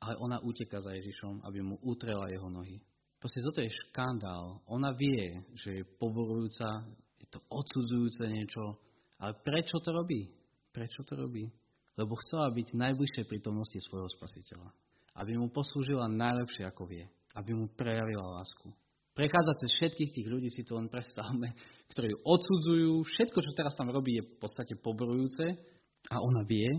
ale 0.00 0.16
ona 0.16 0.40
uteka 0.40 0.80
za 0.80 0.96
Ježišom, 0.96 1.44
aby 1.44 1.60
mu 1.60 1.76
utrela 1.84 2.32
jeho 2.32 2.48
nohy. 2.48 2.80
Proste 3.20 3.44
toto 3.44 3.60
je 3.60 3.68
škandál. 3.68 4.64
Ona 4.72 4.96
vie, 4.96 5.44
že 5.52 5.84
je 5.84 5.90
povorujúca, 6.00 6.88
je 7.20 7.28
to 7.28 7.44
odsudzujúce 7.52 8.24
niečo, 8.32 8.80
ale 9.20 9.36
prečo 9.44 9.76
to 9.84 9.92
robí? 9.92 10.32
Prečo 10.72 11.04
to 11.04 11.20
robí? 11.20 11.44
Lebo 12.00 12.16
chcela 12.24 12.48
byť 12.48 12.72
najbližšej 12.72 13.28
prítomnosti 13.28 13.76
svojho 13.84 14.08
spasiteľa. 14.16 14.72
Aby 15.20 15.36
mu 15.36 15.52
poslúžila 15.52 16.08
najlepšie, 16.08 16.64
ako 16.64 16.88
vie. 16.88 17.04
Aby 17.36 17.52
mu 17.52 17.68
prejavila 17.76 18.40
lásku. 18.40 18.72
Prechádza 19.20 19.52
cez 19.60 19.70
všetkých 19.76 20.16
tých 20.16 20.28
ľudí, 20.32 20.48
si 20.48 20.64
to 20.64 20.80
len 20.80 20.88
predstavme, 20.88 21.52
ktorí 21.92 22.08
ju 22.08 22.18
odsudzujú. 22.24 23.04
Všetko, 23.04 23.38
čo 23.44 23.52
teraz 23.52 23.76
tam 23.76 23.92
robí, 23.92 24.16
je 24.16 24.24
v 24.24 24.32
podstate 24.40 24.80
poborujúce. 24.80 25.60
A 26.08 26.16
ona 26.24 26.40
vie, 26.48 26.72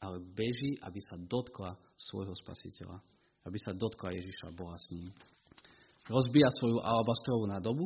ale 0.00 0.16
beží, 0.24 0.80
aby 0.80 0.96
sa 1.04 1.20
dotkla 1.20 1.76
svojho 2.00 2.32
spasiteľa. 2.32 2.96
Aby 3.44 3.58
sa 3.60 3.76
dotkla 3.76 4.08
Ježiša, 4.16 4.56
bola 4.56 4.80
s 4.80 4.88
ním. 4.88 5.12
Rozbíja 6.08 6.48
svoju 6.56 6.80
alabastrovú 6.80 7.44
nádobu, 7.52 7.84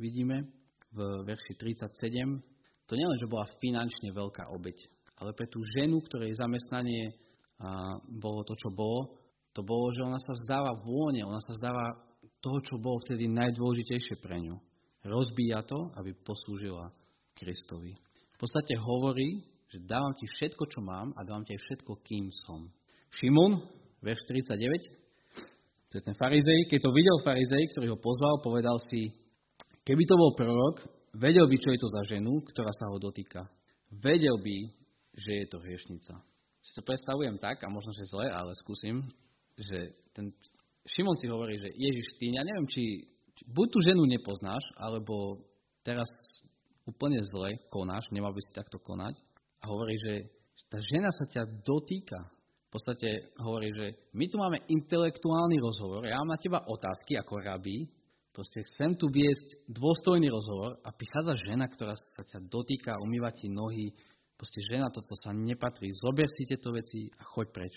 vidíme 0.00 0.48
v 0.88 0.98
verši 1.28 1.52
37. 1.60 2.88
To 2.88 2.92
nielen, 2.96 3.18
že 3.20 3.28
bola 3.28 3.44
finančne 3.60 4.16
veľká 4.16 4.48
obeď, 4.48 4.80
ale 5.20 5.36
pre 5.36 5.44
tú 5.52 5.60
ženu, 5.76 6.00
ktorej 6.08 6.40
zamestnanie 6.40 7.20
bolo 8.16 8.48
to, 8.48 8.56
čo 8.56 8.72
bolo, 8.72 9.20
to 9.52 9.60
bolo, 9.60 9.92
že 9.92 10.08
ona 10.08 10.16
sa 10.16 10.32
zdáva 10.40 10.72
vône, 10.80 11.20
ona 11.20 11.38
sa 11.44 11.52
zdáva 11.60 12.11
toho, 12.42 12.58
čo 12.60 12.82
bolo 12.82 12.98
vtedy 13.06 13.30
najdôležitejšie 13.30 14.18
pre 14.18 14.42
ňu. 14.42 14.58
Rozbíja 15.06 15.62
to, 15.62 15.94
aby 15.98 16.10
poslúžila 16.26 16.90
Kristovi. 17.38 17.94
V 18.34 18.38
podstate 18.38 18.74
hovorí, 18.74 19.46
že 19.70 19.78
dávam 19.86 20.12
ti 20.18 20.26
všetko, 20.26 20.62
čo 20.68 20.82
mám 20.82 21.14
a 21.14 21.24
dávam 21.24 21.46
ti 21.46 21.54
aj 21.54 21.62
všetko, 21.62 21.92
kým 22.02 22.28
som. 22.44 22.68
Šimon, 23.14 23.62
verš 24.02 24.26
39, 24.26 25.02
to 25.92 26.00
je 26.00 26.08
ten 26.08 26.16
farizej, 26.16 26.72
keď 26.72 26.78
to 26.88 26.90
videl 26.96 27.16
farizej, 27.20 27.62
ktorý 27.76 27.92
ho 27.92 27.98
pozval, 28.00 28.40
povedal 28.40 28.80
si, 28.88 29.12
keby 29.84 30.02
to 30.08 30.16
bol 30.16 30.32
prorok, 30.32 30.88
vedel 31.12 31.44
by, 31.44 31.56
čo 31.60 31.68
je 31.68 31.80
to 31.84 31.88
za 31.92 32.02
ženu, 32.16 32.40
ktorá 32.48 32.72
sa 32.72 32.88
ho 32.88 32.96
dotýka. 32.96 33.44
Vedel 33.92 34.40
by, 34.40 34.72
že 35.12 35.44
je 35.44 35.46
to 35.52 35.60
hriešnica. 35.60 36.16
Si 36.64 36.72
to 36.72 36.80
predstavujem 36.80 37.36
tak, 37.36 37.60
a 37.60 37.68
možno, 37.68 37.92
že 37.92 38.08
zle, 38.08 38.24
ale 38.24 38.56
skúsim, 38.64 39.04
že 39.60 39.92
ten 40.16 40.32
Šimon 40.82 41.14
si 41.18 41.30
hovorí, 41.30 41.54
že 41.58 41.70
Ježiš, 41.70 42.18
ty, 42.18 42.34
ja 42.34 42.42
neviem, 42.42 42.66
či, 42.66 43.06
či 43.38 43.42
buď 43.46 43.66
tú 43.70 43.78
ženu 43.86 44.02
nepoznáš, 44.06 44.62
alebo 44.74 45.38
teraz 45.86 46.10
úplne 46.86 47.22
zle 47.22 47.54
konáš, 47.70 48.10
nemal 48.10 48.34
by 48.34 48.40
si 48.42 48.50
takto 48.50 48.82
konať, 48.82 49.14
a 49.62 49.64
hovorí, 49.70 49.94
že 49.94 50.14
tá 50.66 50.82
žena 50.82 51.14
sa 51.14 51.28
ťa 51.30 51.62
dotýka. 51.62 52.18
V 52.66 52.80
podstate 52.80 53.36
hovorí, 53.36 53.68
že 53.76 53.86
my 54.16 54.24
tu 54.32 54.40
máme 54.40 54.58
intelektuálny 54.64 55.60
rozhovor, 55.60 56.08
ja 56.08 56.16
mám 56.24 56.34
na 56.34 56.40
teba 56.40 56.64
otázky 56.64 57.20
ako 57.20 57.44
rabí, 57.44 57.84
proste 58.32 58.64
chcem 58.72 58.96
tu 58.96 59.12
viesť 59.12 59.68
dôstojný 59.68 60.32
rozhovor 60.32 60.80
a 60.80 60.88
prichádza 60.88 61.36
žena, 61.44 61.68
ktorá 61.68 61.92
sa 61.92 62.24
ťa 62.24 62.48
dotýka, 62.48 62.96
umýva 63.04 63.28
ti 63.36 63.52
nohy, 63.52 63.92
proste 64.40 64.64
žena, 64.64 64.88
toto 64.88 65.12
sa 65.20 65.36
nepatrí, 65.36 65.92
zober 66.00 66.26
si 66.32 66.48
tieto 66.48 66.72
veci 66.72 67.12
a 67.12 67.22
choď 67.22 67.46
preč. 67.52 67.74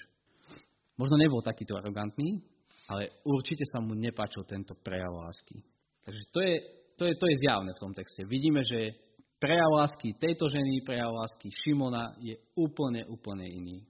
Možno 0.96 1.20
nebol 1.20 1.44
takýto 1.44 1.76
arogantný, 1.76 2.40
ale 2.88 3.22
určite 3.26 3.66
sa 3.74 3.82
mu 3.82 3.98
nepáčil 3.98 4.46
tento 4.46 4.78
prejav 4.78 5.14
lásky. 5.14 5.58
Takže 6.06 6.22
to 6.30 6.40
je, 6.42 6.56
to 6.98 7.04
je, 7.10 7.14
to 7.18 7.26
je 7.26 7.36
zjavné 7.42 7.72
v 7.74 7.82
tom 7.82 7.94
texte. 7.98 8.22
Vidíme, 8.30 8.62
že 8.62 8.94
prejav 9.42 9.72
lásky 9.74 10.14
tejto 10.22 10.46
ženy, 10.50 10.86
prejav 10.86 11.10
lásky 11.10 11.50
Šimona 11.50 12.14
je 12.22 12.38
úplne, 12.54 13.06
úplne 13.10 13.50
iný. 13.50 13.82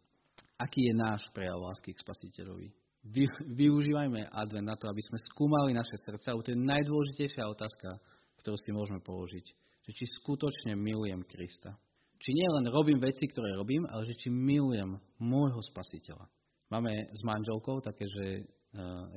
Aký 0.55 0.87
je 0.87 0.95
náš 0.95 1.27
prejav 1.35 1.59
lásky 1.59 1.91
k 1.91 1.99
spasiteľovi? 1.99 2.71
Vy, 3.05 3.27
využívajme 3.53 4.33
advent 4.33 4.65
na 4.65 4.79
to, 4.79 4.87
aby 4.89 5.01
sme 5.03 5.19
skúmali 5.29 5.75
naše 5.75 5.93
srdca. 6.07 6.33
To 6.33 6.51
je 6.51 6.57
najdôležitejšia 6.57 7.43
otázka, 7.51 8.01
ktorú 8.41 8.57
si 8.57 8.71
môžeme 8.71 9.03
položiť. 9.03 9.45
Že 9.85 9.91
či 9.93 10.05
skutočne 10.23 10.73
milujem 10.73 11.21
Krista. 11.29 11.75
Či 12.17 12.33
nie 12.33 12.49
len 12.49 12.65
robím 12.71 12.97
veci, 12.97 13.29
ktoré 13.29 13.53
robím, 13.53 13.85
ale 13.91 14.07
že 14.09 14.17
či 14.17 14.33
milujem 14.33 14.97
môjho 15.21 15.61
spasiteľa. 15.69 16.25
Máme 16.73 16.89
s 17.13 17.21
manželkou 17.21 17.83
také, 17.85 18.09
že 18.09 18.49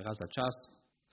raz 0.03 0.17
za 0.19 0.29
čas 0.31 0.55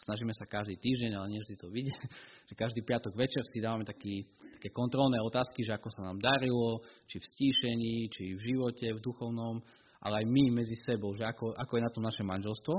snažíme 0.03 0.33
sa 0.35 0.43
každý 0.45 0.75
týždeň, 0.75 1.11
ale 1.15 1.31
nie 1.31 1.41
vždy 1.41 1.55
to 1.55 1.67
vidie, 1.71 1.95
že 2.49 2.53
každý 2.57 2.83
piatok 2.83 3.15
večer 3.15 3.43
si 3.47 3.63
dávame 3.63 3.87
taký, 3.87 4.27
také 4.59 4.69
kontrolné 4.75 5.21
otázky, 5.23 5.63
že 5.63 5.75
ako 5.75 5.87
sa 5.91 6.01
nám 6.03 6.19
darilo, 6.19 6.83
či 7.07 7.21
v 7.21 7.25
stíšení, 7.25 7.95
či 8.11 8.35
v 8.35 8.41
živote, 8.43 8.87
v 8.91 9.03
duchovnom, 9.03 9.63
ale 10.03 10.21
aj 10.21 10.25
my 10.27 10.43
medzi 10.61 10.75
sebou, 10.83 11.15
že 11.15 11.23
ako, 11.23 11.55
ako 11.55 11.71
je 11.79 11.85
na 11.85 11.93
tom 11.93 12.03
naše 12.03 12.23
manželstvo. 12.23 12.75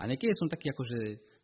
A 0.00 0.08
niekedy 0.08 0.32
som 0.38 0.48
taký 0.48 0.72
akože 0.72 0.98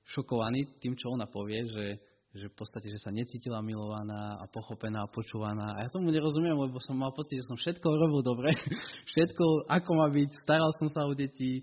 šokovaný 0.09 0.81
tým, 0.81 0.97
čo 0.97 1.13
ona 1.13 1.29
povie, 1.29 1.69
že, 1.69 1.87
že 2.33 2.49
v 2.49 2.57
podstate, 2.57 2.89
že 2.89 2.97
sa 2.97 3.13
necítila 3.13 3.61
milovaná 3.61 4.41
a 4.41 4.49
pochopená 4.49 5.05
a 5.05 5.13
počúvaná. 5.13 5.77
A 5.77 5.85
ja 5.85 5.93
tomu 5.93 6.09
nerozumiem, 6.09 6.57
lebo 6.57 6.81
som 6.81 6.97
mal 6.97 7.13
pocit, 7.13 7.45
že 7.45 7.49
som 7.49 7.61
všetko 7.61 7.87
robil 7.87 8.23
dobre, 8.25 8.51
všetko 9.13 9.69
ako 9.69 9.91
má 10.01 10.09
byť, 10.09 10.31
staral 10.49 10.73
som 10.81 10.89
sa 10.89 11.05
o 11.05 11.13
deti, 11.13 11.61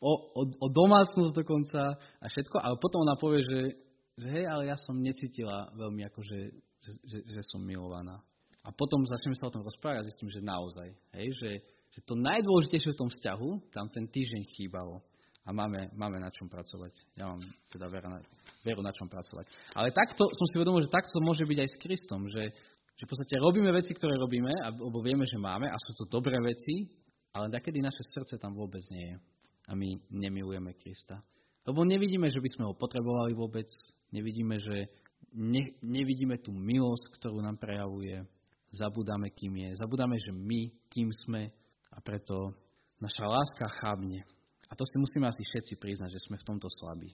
o, 0.00 0.12
o, 0.34 0.42
o 0.46 0.66
domácnosť 0.70 1.34
dokonca 1.34 1.98
a 1.98 2.26
všetko, 2.30 2.56
ale 2.62 2.78
potom 2.78 3.02
ona 3.02 3.18
povie, 3.18 3.42
že, 3.42 3.60
že 4.18 4.26
hej, 4.30 4.44
ale 4.46 4.70
ja 4.70 4.76
som 4.78 4.94
necítila 4.98 5.70
veľmi 5.74 6.06
ako, 6.06 6.20
že, 6.22 6.40
že, 6.82 6.92
že, 7.02 7.18
že 7.26 7.42
som 7.50 7.62
milovaná. 7.62 8.22
A 8.62 8.70
potom 8.70 9.02
začneme 9.06 9.34
sa 9.38 9.48
o 9.48 9.54
tom 9.54 9.64
rozprávať 9.64 10.02
a 10.02 10.06
zistím, 10.06 10.30
že 10.30 10.44
naozaj, 10.44 10.88
hej, 11.18 11.28
že, 11.40 11.50
že 11.94 12.00
to 12.06 12.14
najdôležitejšie 12.14 12.94
v 12.94 13.00
tom 13.00 13.10
vzťahu 13.10 13.48
tam 13.74 13.86
ten 13.90 14.06
týždeň 14.06 14.42
chýbalo. 14.54 15.02
A 15.48 15.52
máme, 15.56 15.88
máme 15.96 16.20
na 16.20 16.28
čom 16.28 16.44
pracovať. 16.44 16.92
Ja 17.16 17.32
mám 17.32 17.40
teda 17.72 17.88
veru 17.88 18.12
na, 18.12 18.20
veru 18.60 18.84
na 18.84 18.92
čom 18.92 19.08
pracovať. 19.08 19.48
Ale 19.72 19.88
takto 19.96 20.28
som 20.28 20.46
si 20.52 20.60
uvedomil, 20.60 20.84
že 20.84 20.92
takto 20.92 21.24
môže 21.24 21.48
byť 21.48 21.58
aj 21.64 21.68
s 21.72 21.80
Kristom, 21.80 22.20
že, 22.28 22.52
že 23.00 23.02
v 23.08 23.08
podstate 23.08 23.40
robíme 23.40 23.72
veci, 23.72 23.96
ktoré 23.96 24.20
robíme, 24.20 24.52
lebo 24.76 25.00
vieme, 25.00 25.24
že 25.24 25.40
máme 25.40 25.64
a 25.64 25.76
sú 25.88 26.04
to 26.04 26.20
dobré 26.20 26.36
veci, 26.44 26.92
ale 27.32 27.48
takedy 27.48 27.80
naše 27.80 28.04
srdce 28.12 28.36
tam 28.36 28.52
vôbec 28.52 28.84
nie 28.92 29.08
je 29.08 29.16
a 29.68 29.76
my 29.76 30.00
nemilujeme 30.08 30.72
Krista. 30.80 31.20
Lebo 31.68 31.84
nevidíme, 31.84 32.32
že 32.32 32.40
by 32.40 32.48
sme 32.56 32.64
ho 32.64 32.74
potrebovali 32.74 33.36
vôbec, 33.36 33.68
nevidíme, 34.08 34.56
že 34.56 34.88
ne, 35.36 35.76
nevidíme 35.84 36.40
tú 36.40 36.56
milosť, 36.56 37.20
ktorú 37.20 37.44
nám 37.44 37.60
prejavuje, 37.60 38.24
zabudáme, 38.72 39.28
kým 39.36 39.52
je, 39.68 39.70
zabudáme, 39.76 40.16
že 40.16 40.32
my, 40.32 40.72
kým 40.88 41.12
sme 41.28 41.52
a 41.92 42.00
preto 42.00 42.56
naša 42.96 43.24
láska 43.28 43.66
chábne. 43.84 44.24
A 44.68 44.72
to 44.76 44.84
si 44.84 44.96
musíme 44.96 45.28
asi 45.28 45.44
všetci 45.44 45.80
priznať, 45.80 46.12
že 46.12 46.24
sme 46.28 46.36
v 46.40 46.46
tomto 46.48 46.68
slabí. 46.68 47.12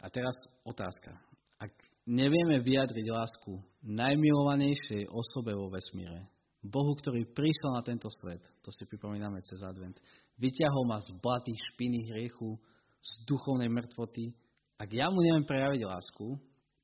A 0.00 0.12
teraz 0.12 0.36
otázka. 0.64 1.16
Ak 1.56 1.72
nevieme 2.04 2.60
vyjadriť 2.60 3.06
lásku 3.08 3.60
najmilovanejšej 3.84 5.08
osobe 5.08 5.56
vo 5.56 5.72
vesmíre, 5.72 6.28
Bohu, 6.66 6.92
ktorý 6.98 7.24
prišiel 7.30 7.70
na 7.74 7.82
tento 7.82 8.10
svet, 8.20 8.42
to 8.60 8.70
si 8.74 8.84
pripomíname 8.84 9.40
cez 9.46 9.62
advent, 9.62 9.96
vyťahol 10.36 10.84
ma 10.86 10.98
z 11.00 11.14
blaty, 11.22 11.54
špiny, 11.72 12.12
hriechu, 12.12 12.58
z 13.00 13.10
duchovnej 13.24 13.70
mŕtvoty. 13.70 14.34
Ak 14.76 14.90
ja 14.92 15.08
mu 15.08 15.22
neviem 15.22 15.46
prejaviť 15.46 15.86
lásku, 15.86 16.36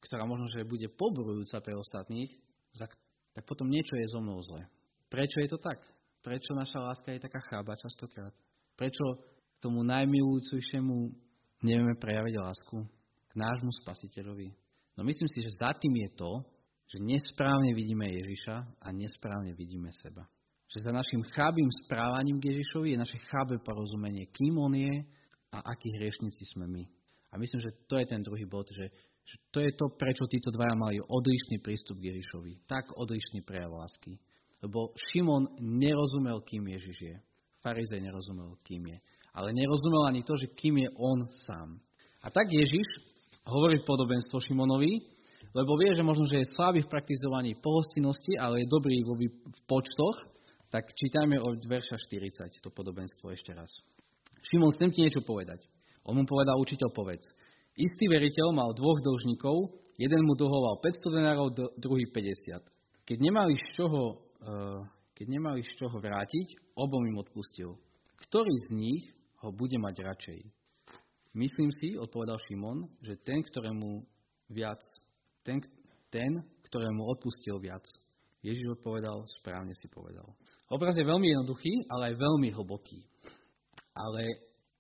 ktorá 0.02 0.24
možno, 0.24 0.48
že 0.50 0.66
bude 0.66 0.88
poborujúca 0.88 1.60
pre 1.60 1.74
ostatných, 1.76 2.30
tak 3.32 3.44
potom 3.48 3.68
niečo 3.68 3.96
je 3.96 4.06
so 4.12 4.20
mnou 4.20 4.40
zle. 4.44 4.64
Prečo 5.08 5.40
je 5.40 5.48
to 5.48 5.58
tak? 5.60 5.80
Prečo 6.22 6.52
naša 6.54 6.78
láska 6.80 7.12
je 7.12 7.24
taká 7.24 7.40
chába 7.50 7.76
častokrát? 7.76 8.32
Prečo 8.76 9.04
tomu 9.60 9.82
najmilujúcejšiemu 9.84 10.96
nevieme 11.64 11.94
prejaviť 11.98 12.34
lásku? 12.38 12.78
K 13.28 13.32
nášmu 13.36 13.72
spasiteľovi? 13.84 14.52
No 14.96 15.08
myslím 15.08 15.28
si, 15.32 15.40
že 15.40 15.56
za 15.56 15.72
tým 15.72 15.94
je 16.04 16.10
to, 16.20 16.30
že 16.92 17.00
nesprávne 17.00 17.72
vidíme 17.72 18.04
Ježiša 18.04 18.84
a 18.84 18.88
nesprávne 18.92 19.56
vidíme 19.56 19.88
seba. 20.04 20.28
Že 20.68 20.88
za 20.88 20.92
našim 20.92 21.24
chábým 21.32 21.68
správaním 21.84 22.36
k 22.36 22.52
Ježišovi 22.52 22.92
je 22.92 23.00
naše 23.00 23.18
chábe 23.32 23.56
porozumenie, 23.64 24.28
kým 24.28 24.60
on 24.60 24.76
je 24.76 25.00
a 25.56 25.58
akí 25.72 25.88
hriešnici 25.96 26.44
sme 26.52 26.68
my. 26.68 26.84
A 27.32 27.40
myslím, 27.40 27.60
že 27.64 27.76
to 27.88 27.96
je 27.96 28.04
ten 28.04 28.20
druhý 28.20 28.44
bod, 28.44 28.68
že, 28.76 28.92
že 29.24 29.36
to 29.48 29.64
je 29.64 29.72
to, 29.72 29.88
prečo 29.96 30.28
títo 30.28 30.52
dvaja 30.52 30.76
mali 30.76 31.00
odlišný 31.00 31.64
prístup 31.64 31.96
k 31.96 32.12
Ježišovi. 32.12 32.68
Tak 32.68 32.92
odlišný 32.92 33.40
prejav 33.40 33.72
lásky. 33.72 34.20
Lebo 34.60 34.92
Šimon 35.12 35.48
nerozumel, 35.64 36.44
kým 36.44 36.68
Ježiš 36.76 36.98
je. 37.00 37.16
Farizej 37.64 38.04
nerozumel, 38.04 38.60
kým 38.68 38.84
je. 38.84 38.98
Ale 39.32 39.56
nerozumel 39.56 40.12
ani 40.12 40.20
to, 40.20 40.36
že 40.36 40.52
kým 40.52 40.76
je 40.76 40.88
on 40.92 41.24
sám. 41.48 41.80
A 42.20 42.28
tak 42.28 42.52
Ježiš 42.52 42.84
hovorí 43.48 43.80
podobenstvo 43.80 44.44
Šimonovi, 44.44 45.11
lebo 45.52 45.76
vie, 45.76 45.92
že 45.92 46.04
možno, 46.04 46.24
že 46.24 46.40
je 46.40 46.52
slabý 46.56 46.80
v 46.80 46.92
praktizovaní 46.92 47.52
pohostinnosti, 47.60 48.40
ale 48.40 48.64
je 48.64 48.72
dobrý 48.72 49.04
v 49.04 49.60
počtoch, 49.68 50.16
tak 50.72 50.88
čítajme 50.88 51.36
od 51.36 51.60
verša 51.68 52.00
40 52.00 52.64
to 52.64 52.72
podobenstvo 52.72 53.28
ešte 53.28 53.52
raz. 53.52 53.68
Šimon, 54.48 54.72
chcem 54.72 54.88
ti 54.88 55.04
niečo 55.04 55.20
povedať. 55.20 55.60
On 56.08 56.16
mu 56.16 56.24
povedal, 56.24 56.56
učiteľ, 56.56 56.88
povedz. 56.96 57.22
Istý 57.76 58.04
veriteľ 58.08 58.56
mal 58.56 58.72
dvoch 58.72 58.98
dlžníkov, 59.04 59.76
jeden 60.00 60.22
mu 60.24 60.32
dlhoval 60.34 60.80
500 60.80 61.16
denárov, 61.16 61.48
druhý 61.76 62.08
50. 62.08 62.64
Keď 63.04 63.18
nemali 63.20 63.54
z 63.54 63.66
čoho, 63.76 64.24
eh, 64.40 64.80
keď 65.12 65.26
nemali 65.28 65.60
z 65.60 65.72
čoho 65.76 65.96
vrátiť, 66.00 66.56
obom 66.74 67.04
im 67.06 67.20
odpustil. 67.20 67.76
Ktorý 68.16 68.52
z 68.66 68.68
nich 68.72 69.02
ho 69.44 69.52
bude 69.52 69.76
mať 69.76 69.94
radšej? 70.00 70.40
Myslím 71.32 71.70
si, 71.72 71.96
odpovedal 71.96 72.40
Šimon, 72.48 72.88
že 73.00 73.20
ten, 73.20 73.40
ktorému 73.40 74.04
viac 74.52 74.80
ten, 75.42 75.58
ten, 76.10 76.30
ktorému 76.70 77.04
odpustil 77.04 77.60
viac. 77.60 77.84
Ježiš 78.42 78.80
odpovedal, 78.80 79.22
správne 79.38 79.70
si 79.78 79.86
povedal. 79.86 80.26
Obraz 80.66 80.98
je 80.98 81.06
veľmi 81.06 81.30
jednoduchý, 81.30 81.86
ale 81.92 82.10
aj 82.10 82.14
veľmi 82.18 82.48
hlboký. 82.50 83.06
Ale 83.94 84.22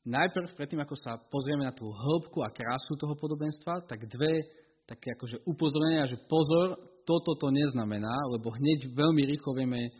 najprv, 0.02 0.56
predtým 0.56 0.82
ako 0.82 0.96
sa 0.98 1.20
pozrieme 1.30 1.62
na 1.62 1.74
tú 1.76 1.86
hĺbku 1.86 2.42
a 2.42 2.50
krásu 2.50 2.98
toho 2.98 3.14
podobenstva, 3.14 3.86
tak 3.86 4.08
dve 4.10 4.50
také 4.88 5.14
akože 5.14 5.46
upozornenia, 5.46 6.10
že 6.10 6.18
pozor, 6.26 6.74
toto 7.06 7.38
to 7.38 7.54
neznamená, 7.54 8.14
lebo 8.34 8.50
hneď 8.50 8.90
veľmi 8.94 9.22
rýchlo 9.30 9.54
vieme 9.54 9.90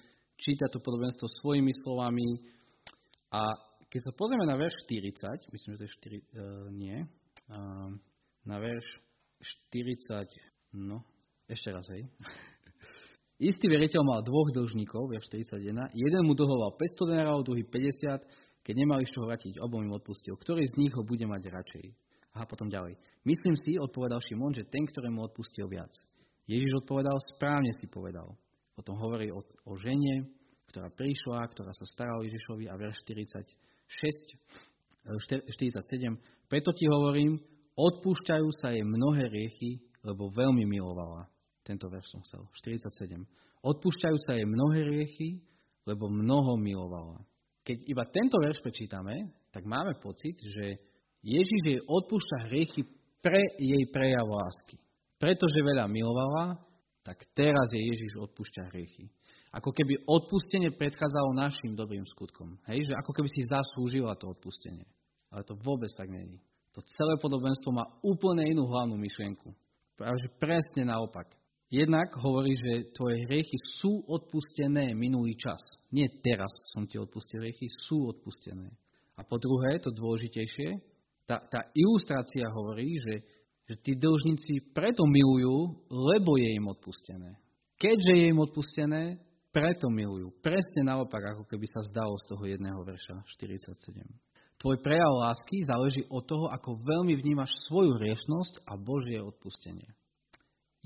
čítať 0.43 0.69
to 0.75 0.83
podobenstvo 0.83 1.27
svojimi 1.43 1.71
slovami. 1.87 2.43
A 3.31 3.43
keď 3.87 4.01
sa 4.11 4.13
pozrieme 4.17 4.47
na 4.49 4.59
verš 4.59 4.75
40, 4.91 5.55
myslím, 5.55 5.71
že 5.77 5.79
to 5.79 5.87
je 5.87 5.97
4, 6.01 6.19
uh, 6.19 6.19
e, 6.19 6.23
nie, 6.73 6.99
uh, 6.99 7.91
na 8.43 8.57
verš 8.59 8.87
40, 9.71 10.52
No, 10.73 11.05
ešte 11.49 11.69
raz, 11.69 11.85
hej. 11.93 12.09
Istý 13.53 13.67
veriteľ 13.69 14.03
mal 14.07 14.21
dvoch 14.25 14.55
dlžníkov, 14.55 15.13
verš 15.13 15.29
41. 15.29 15.93
Jeden 15.93 16.23
mu 16.25 16.33
dlhoval 16.33 16.79
500 16.79 17.11
denárov, 17.11 17.45
druhý 17.45 17.67
50. 17.67 18.63
Keď 18.63 18.75
nemali 18.79 19.03
z 19.03 19.13
čoho 19.13 19.27
vrátiť, 19.27 19.59
obom 19.59 19.83
im 19.83 19.91
odpustil. 19.91 20.39
Ktorý 20.39 20.63
z 20.63 20.79
nich 20.79 20.95
ho 20.95 21.03
bude 21.03 21.27
mať 21.27 21.51
radšej? 21.51 21.87
A 22.39 22.47
potom 22.47 22.71
ďalej. 22.71 22.95
Myslím 23.27 23.59
si, 23.59 23.77
odpovedal 23.77 24.23
Šimon, 24.23 24.55
že 24.55 24.71
ten, 24.71 24.87
ktorému 24.87 25.21
odpustil 25.27 25.67
viac. 25.67 25.91
Ježiš 26.47 26.87
odpovedal, 26.87 27.19
správne 27.35 27.75
si 27.77 27.91
povedal. 27.91 28.31
Potom 28.79 28.97
hovorí 28.97 29.29
o, 29.35 29.43
o 29.43 29.73
žene, 29.77 30.31
ktorá 30.73 30.89
prišla, 30.89 31.53
ktorá 31.53 31.75
sa 31.75 31.85
starala 31.85 32.23
o 32.23 32.27
Ježišovi 32.27 32.71
a 32.71 32.79
verš 32.79 32.97
46, 33.05 33.45
47. 35.05 36.49
Preto 36.49 36.73
ti 36.73 36.89
hovorím, 36.89 37.37
odpúšťajú 37.77 38.49
sa 38.63 38.73
jej 38.73 38.87
mnohé 38.87 39.29
riechy, 39.29 39.83
lebo 40.03 40.31
veľmi 40.31 40.67
milovala. 40.67 41.31
Tento 41.63 41.87
verš 41.87 42.11
som 42.11 42.21
chcel. 42.27 42.43
47. 42.59 43.23
Odpúšťajú 43.63 44.17
sa 44.27 44.35
jej 44.35 44.47
mnohé 44.47 44.83
riechy, 44.83 45.39
lebo 45.87 46.11
mnoho 46.11 46.59
milovala. 46.59 47.23
Keď 47.63 47.87
iba 47.87 48.03
tento 48.11 48.43
verš 48.43 48.59
prečítame, 48.59 49.15
tak 49.55 49.63
máme 49.63 49.95
pocit, 50.03 50.35
že 50.43 50.83
Ježiš 51.23 51.61
jej 51.63 51.81
odpúšťa 51.87 52.51
hriechy 52.51 52.83
pre 53.23 53.39
jej 53.63 53.85
prejav 53.95 54.27
lásky. 54.27 54.83
Pretože 55.23 55.63
veľa 55.63 55.87
milovala, 55.87 56.59
tak 57.07 57.23
teraz 57.31 57.71
je 57.71 57.79
Ježiš 57.79 58.19
odpúšťa 58.19 58.75
hriechy. 58.75 59.07
Ako 59.55 59.71
keby 59.71 60.03
odpustenie 60.09 60.75
predchádzalo 60.75 61.37
našim 61.39 61.79
dobrým 61.79 62.03
skutkom. 62.11 62.59
Hej? 62.67 62.91
Že 62.91 62.95
ako 62.99 63.11
keby 63.15 63.29
si 63.31 63.47
zaslúžila 63.47 64.19
to 64.19 64.35
odpustenie. 64.35 64.89
Ale 65.31 65.47
to 65.47 65.55
vôbec 65.63 65.93
tak 65.95 66.11
není. 66.11 66.43
To 66.73 66.81
celé 66.97 67.15
podobenstvo 67.21 67.69
má 67.71 67.85
úplne 68.01 68.49
inú 68.49 68.65
hlavnú 68.65 68.97
myšlienku. 68.97 69.53
Práve 69.97 70.29
presne 70.41 70.89
naopak. 70.89 71.29
Jednak 71.73 72.13
hovorí, 72.21 72.53
že 72.53 72.93
tvoje 72.93 73.25
hriechy 73.25 73.57
sú 73.81 74.05
odpustené 74.05 74.93
minulý 74.93 75.33
čas. 75.41 75.61
Nie 75.89 76.09
teraz 76.21 76.53
som 76.77 76.85
ti 76.85 77.01
odpustil 77.01 77.41
hriechy, 77.41 77.65
sú 77.89 78.13
odpustené. 78.13 78.69
A 79.17 79.25
po 79.25 79.41
druhé, 79.41 79.81
to 79.81 79.89
dôležitejšie, 79.89 80.93
tá, 81.25 81.41
tá 81.49 81.73
ilustrácia 81.73 82.45
hovorí, 82.53 82.93
že, 83.01 83.15
že 83.65 83.75
tí 83.81 83.93
dlžníci 83.97 84.73
preto 84.77 85.09
milujú, 85.09 85.89
lebo 85.89 86.37
je 86.37 86.51
im 86.53 86.67
odpustené. 86.69 87.41
Keďže 87.81 88.13
je 88.21 88.25
im 88.29 88.41
odpustené, 88.41 89.03
preto 89.53 89.93
milujú. 89.93 90.33
Presne 90.41 90.89
naopak, 90.89 91.37
ako 91.37 91.45
keby 91.45 91.67
sa 91.69 91.85
zdalo 91.89 92.17
z 92.21 92.25
toho 92.33 92.45
jedného 92.49 92.81
verša 92.85 93.17
47. 93.37 93.97
Tvoj 94.63 94.79
prejav 94.79 95.11
lásky 95.19 95.67
záleží 95.67 96.07
od 96.07 96.23
toho, 96.23 96.47
ako 96.47 96.79
veľmi 96.87 97.19
vnímaš 97.19 97.51
svoju 97.67 97.99
hriešnosť 97.99 98.63
a 98.63 98.79
Božie 98.79 99.19
odpustenie. 99.19 99.91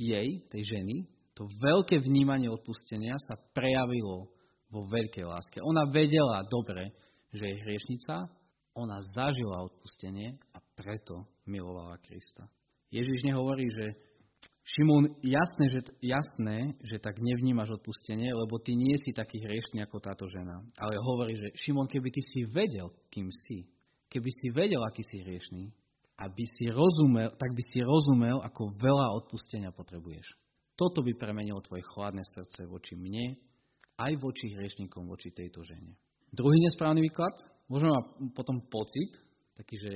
Jej, 0.01 0.49
tej 0.49 0.63
ženy, 0.65 1.05
to 1.37 1.45
veľké 1.61 2.01
vnímanie 2.01 2.49
odpustenia 2.49 3.21
sa 3.29 3.37
prejavilo 3.53 4.33
vo 4.73 4.81
veľkej 4.89 5.29
láske. 5.29 5.61
Ona 5.61 5.93
vedela 5.93 6.41
dobre, 6.49 6.89
že 7.37 7.53
je 7.53 7.61
hriešnica, 7.69 8.33
ona 8.73 9.05
zažila 9.13 9.69
odpustenie 9.69 10.41
a 10.57 10.59
preto 10.73 11.29
milovala 11.45 12.01
Krista. 12.01 12.49
Ježiš 12.89 13.29
nehovorí, 13.29 13.69
že 13.69 13.93
Šimon, 14.67 15.15
jasné 15.23 15.65
že, 15.71 15.81
jasné, 16.03 16.75
že 16.83 16.99
tak 16.99 17.23
nevnímaš 17.23 17.79
odpustenie, 17.79 18.35
lebo 18.35 18.59
ty 18.59 18.75
nie 18.75 18.99
si 18.99 19.15
taký 19.15 19.39
hriešný 19.39 19.87
ako 19.87 20.03
táto 20.03 20.27
žena. 20.27 20.59
Ale 20.75 20.99
hovorí, 20.99 21.39
že 21.39 21.55
Šimon, 21.55 21.87
keby 21.87 22.11
ty 22.11 22.19
si 22.27 22.43
vedel, 22.51 22.91
kým 23.07 23.31
si, 23.31 23.71
keby 24.11 24.27
si 24.27 24.51
vedel, 24.51 24.83
aký 24.83 25.07
si 25.07 25.23
hriešný, 25.23 25.71
aby 26.19 26.45
si 26.59 26.67
rozumel, 26.75 27.31
tak 27.39 27.55
by 27.55 27.63
si 27.63 27.79
rozumel, 27.79 28.43
ako 28.43 28.75
veľa 28.75 29.07
odpustenia 29.23 29.71
potrebuješ. 29.71 30.27
Toto 30.75 30.99
by 30.99 31.15
premenilo 31.15 31.63
tvoje 31.63 31.87
chladné 31.95 32.27
srdce 32.27 32.67
voči 32.67 32.99
mne, 32.99 33.39
aj 34.03 34.13
voči 34.19 34.51
hriešnikom, 34.51 35.07
voči 35.07 35.31
tejto 35.31 35.63
žene. 35.63 35.95
Druhý 36.35 36.59
nesprávny 36.59 37.07
výklad, 37.07 37.39
možno 37.71 37.95
má 37.95 38.01
potom 38.35 38.59
pocit, 38.67 39.15
taký, 39.55 39.79
že 39.79 39.93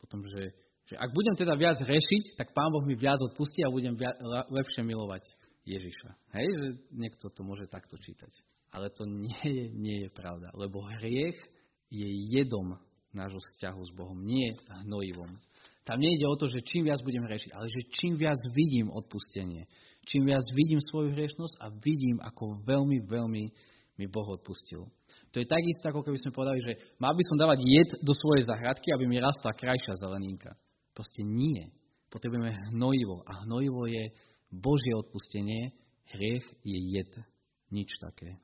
potom, 0.00 0.24
že 0.24 0.63
že 0.84 1.00
ak 1.00 1.10
budem 1.16 1.34
teda 1.36 1.56
viac 1.56 1.80
rešiť, 1.80 2.36
tak 2.36 2.52
Pán 2.52 2.68
Boh 2.68 2.84
mi 2.84 2.92
viac 2.92 3.16
odpustí 3.24 3.64
a 3.64 3.72
budem 3.72 3.96
viac, 3.96 4.20
lepšie 4.52 4.84
milovať 4.84 5.24
Ježiša. 5.64 6.10
Hej, 6.36 6.48
že 6.60 6.66
niekto 6.92 7.32
to 7.32 7.40
môže 7.40 7.64
takto 7.72 7.96
čítať. 7.96 8.32
Ale 8.68 8.92
to 8.92 9.08
nie 9.08 9.48
je, 9.48 9.66
nie 9.72 9.96
je 10.04 10.10
pravda, 10.12 10.52
lebo 10.52 10.84
hriech 11.00 11.38
je 11.88 12.08
jedom 12.36 12.76
nášho 13.14 13.38
vzťahu 13.38 13.80
s 13.80 13.92
Bohom, 13.96 14.18
nie 14.20 14.58
hnojivom. 14.84 15.38
Tam 15.86 16.00
nejde 16.00 16.26
o 16.26 16.36
to, 16.36 16.50
že 16.50 16.64
čím 16.64 16.88
viac 16.88 17.00
budem 17.00 17.24
rešiť, 17.24 17.54
ale 17.54 17.70
že 17.70 17.80
čím 17.94 18.16
viac 18.18 18.40
vidím 18.52 18.90
odpustenie, 18.90 19.68
čím 20.04 20.28
viac 20.28 20.44
vidím 20.52 20.80
svoju 20.80 21.12
hriešnosť 21.14 21.54
a 21.60 21.66
vidím, 21.80 22.18
ako 22.20 22.60
veľmi, 22.66 23.04
veľmi 23.08 23.44
mi 23.94 24.06
Boh 24.10 24.26
odpustil. 24.26 24.90
To 25.32 25.36
je 25.42 25.46
takisto, 25.46 25.90
ako 25.90 26.02
keby 26.02 26.18
sme 26.18 26.34
povedali, 26.34 26.60
že 26.62 26.72
mal 26.98 27.14
by 27.14 27.22
som 27.26 27.36
dávať 27.38 27.58
jed 27.62 27.90
do 28.02 28.14
svojej 28.14 28.46
zahradky, 28.46 28.90
aby 28.94 29.04
mi 29.06 29.18
rastla 29.22 29.50
krajšia 29.54 29.98
zeleninka. 29.98 30.54
Proste 30.94 31.26
nie. 31.26 31.68
Potrebujeme 32.08 32.54
hnojivo. 32.70 33.26
A 33.26 33.42
hnojivo 33.42 33.90
je 33.90 34.14
Božie 34.54 34.94
odpustenie, 34.94 35.74
hriech 36.14 36.46
je 36.62 36.78
jed. 36.94 37.12
Nič 37.74 37.90
také. 37.98 38.38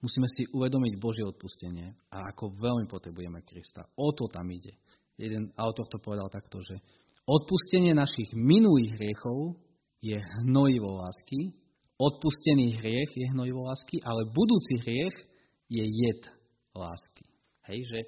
Musíme 0.00 0.30
si 0.32 0.46
uvedomiť 0.54 0.94
Božie 0.96 1.26
odpustenie 1.26 1.92
a 2.08 2.32
ako 2.32 2.54
veľmi 2.54 2.86
potrebujeme 2.86 3.42
Krista. 3.44 3.84
O 3.98 4.14
to 4.14 4.30
tam 4.30 4.46
ide. 4.48 4.72
Jeden 5.18 5.50
autor 5.58 5.90
to 5.90 5.98
povedal 5.98 6.30
takto, 6.30 6.62
že 6.62 6.78
odpustenie 7.26 7.92
našich 7.92 8.30
minulých 8.32 8.94
hriechov 8.94 9.58
je 9.98 10.16
hnojivo 10.16 11.02
lásky, 11.02 11.50
odpustený 11.98 12.78
hriech 12.78 13.10
je 13.10 13.26
hnojivo 13.34 13.66
lásky, 13.66 13.98
ale 14.06 14.30
budúci 14.30 14.74
hriech 14.86 15.16
je 15.66 15.84
jed 15.84 16.22
lásky. 16.78 17.26
Hej, 17.66 17.82
že 17.90 17.98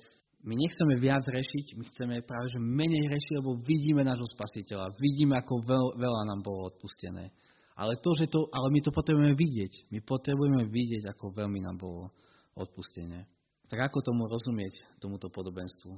my 0.40 0.54
nechceme 0.56 0.94
viac 0.96 1.24
rešiť, 1.26 1.66
my 1.76 1.84
chceme 1.92 2.14
práve 2.24 2.46
že 2.52 2.60
menej 2.60 3.04
rešiť, 3.12 3.32
lebo 3.44 3.60
vidíme 3.60 4.00
nášho 4.00 4.24
spasiteľa, 4.36 4.96
vidíme, 4.96 5.36
ako 5.36 5.60
veľ, 5.64 5.86
veľa 6.00 6.22
nám 6.32 6.40
bolo 6.40 6.72
odpustené. 6.72 7.28
Ale, 7.76 7.96
to, 8.00 8.10
že 8.16 8.28
to, 8.28 8.44
ale 8.52 8.68
my 8.68 8.80
to 8.84 8.92
potrebujeme 8.92 9.32
vidieť. 9.32 9.88
My 9.88 10.04
potrebujeme 10.04 10.68
vidieť, 10.68 11.08
ako 11.16 11.32
veľmi 11.32 11.64
nám 11.64 11.80
bolo 11.80 12.12
odpustené. 12.52 13.24
Tak 13.72 13.88
ako 13.88 14.04
tomu 14.04 14.28
rozumieť, 14.28 15.00
tomuto 15.00 15.32
podobenstvu? 15.32 15.92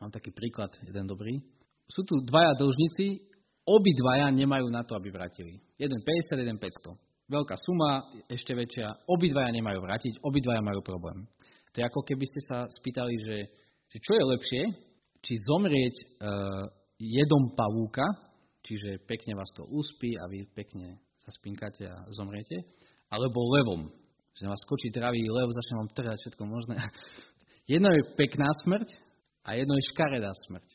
Mám 0.00 0.12
taký 0.12 0.32
príklad, 0.32 0.72
jeden 0.80 1.04
dobrý. 1.04 1.36
Sú 1.92 2.08
tu 2.08 2.24
dvaja 2.24 2.56
dlžníci 2.56 3.36
obidvaja 3.66 4.30
nemajú 4.30 4.70
na 4.70 4.86
to, 4.86 4.94
aby 4.94 5.10
vrátili. 5.10 5.58
Jeden 5.74 5.98
50, 5.98 6.38
jeden 6.38 6.58
500. 6.62 6.94
Veľká 7.26 7.58
suma, 7.58 8.06
ešte 8.30 8.54
väčšia. 8.54 9.10
Obidvaja 9.10 9.50
nemajú 9.50 9.82
vrátiť, 9.82 10.22
obidvaja 10.22 10.62
majú 10.62 10.78
problém. 10.86 11.26
To 11.74 11.82
je 11.82 11.84
ako 11.84 12.00
keby 12.06 12.24
ste 12.30 12.40
sa 12.46 12.58
spýtali, 12.70 13.14
že, 13.26 13.36
že 13.92 13.98
čo 14.02 14.12
je 14.14 14.24
lepšie, 14.24 14.62
či 15.22 15.32
zomrieť 15.46 15.94
uh, 15.96 16.70
jedom 16.98 17.52
pavúka, 17.54 18.06
čiže 18.62 19.02
pekne 19.06 19.38
vás 19.38 19.50
to 19.54 19.66
uspí 19.66 20.14
a 20.18 20.26
vy 20.30 20.46
pekne 20.54 20.98
sa 21.18 21.30
spinkáte 21.34 21.86
a 21.86 22.06
zomriete, 22.14 22.62
alebo 23.10 23.50
levom, 23.58 23.90
že 24.36 24.46
vás 24.46 24.60
skočí 24.62 24.94
travý 24.94 25.26
lev, 25.26 25.48
začne 25.50 25.74
vám 25.82 25.90
trhať 25.94 26.18
všetko 26.22 26.42
možné. 26.46 26.76
Jedno 27.72 27.90
je 27.90 28.02
pekná 28.14 28.46
smrť 28.62 28.94
a 29.42 29.58
jedno 29.58 29.74
je 29.74 29.90
škaredá 29.90 30.30
smrť. 30.46 30.68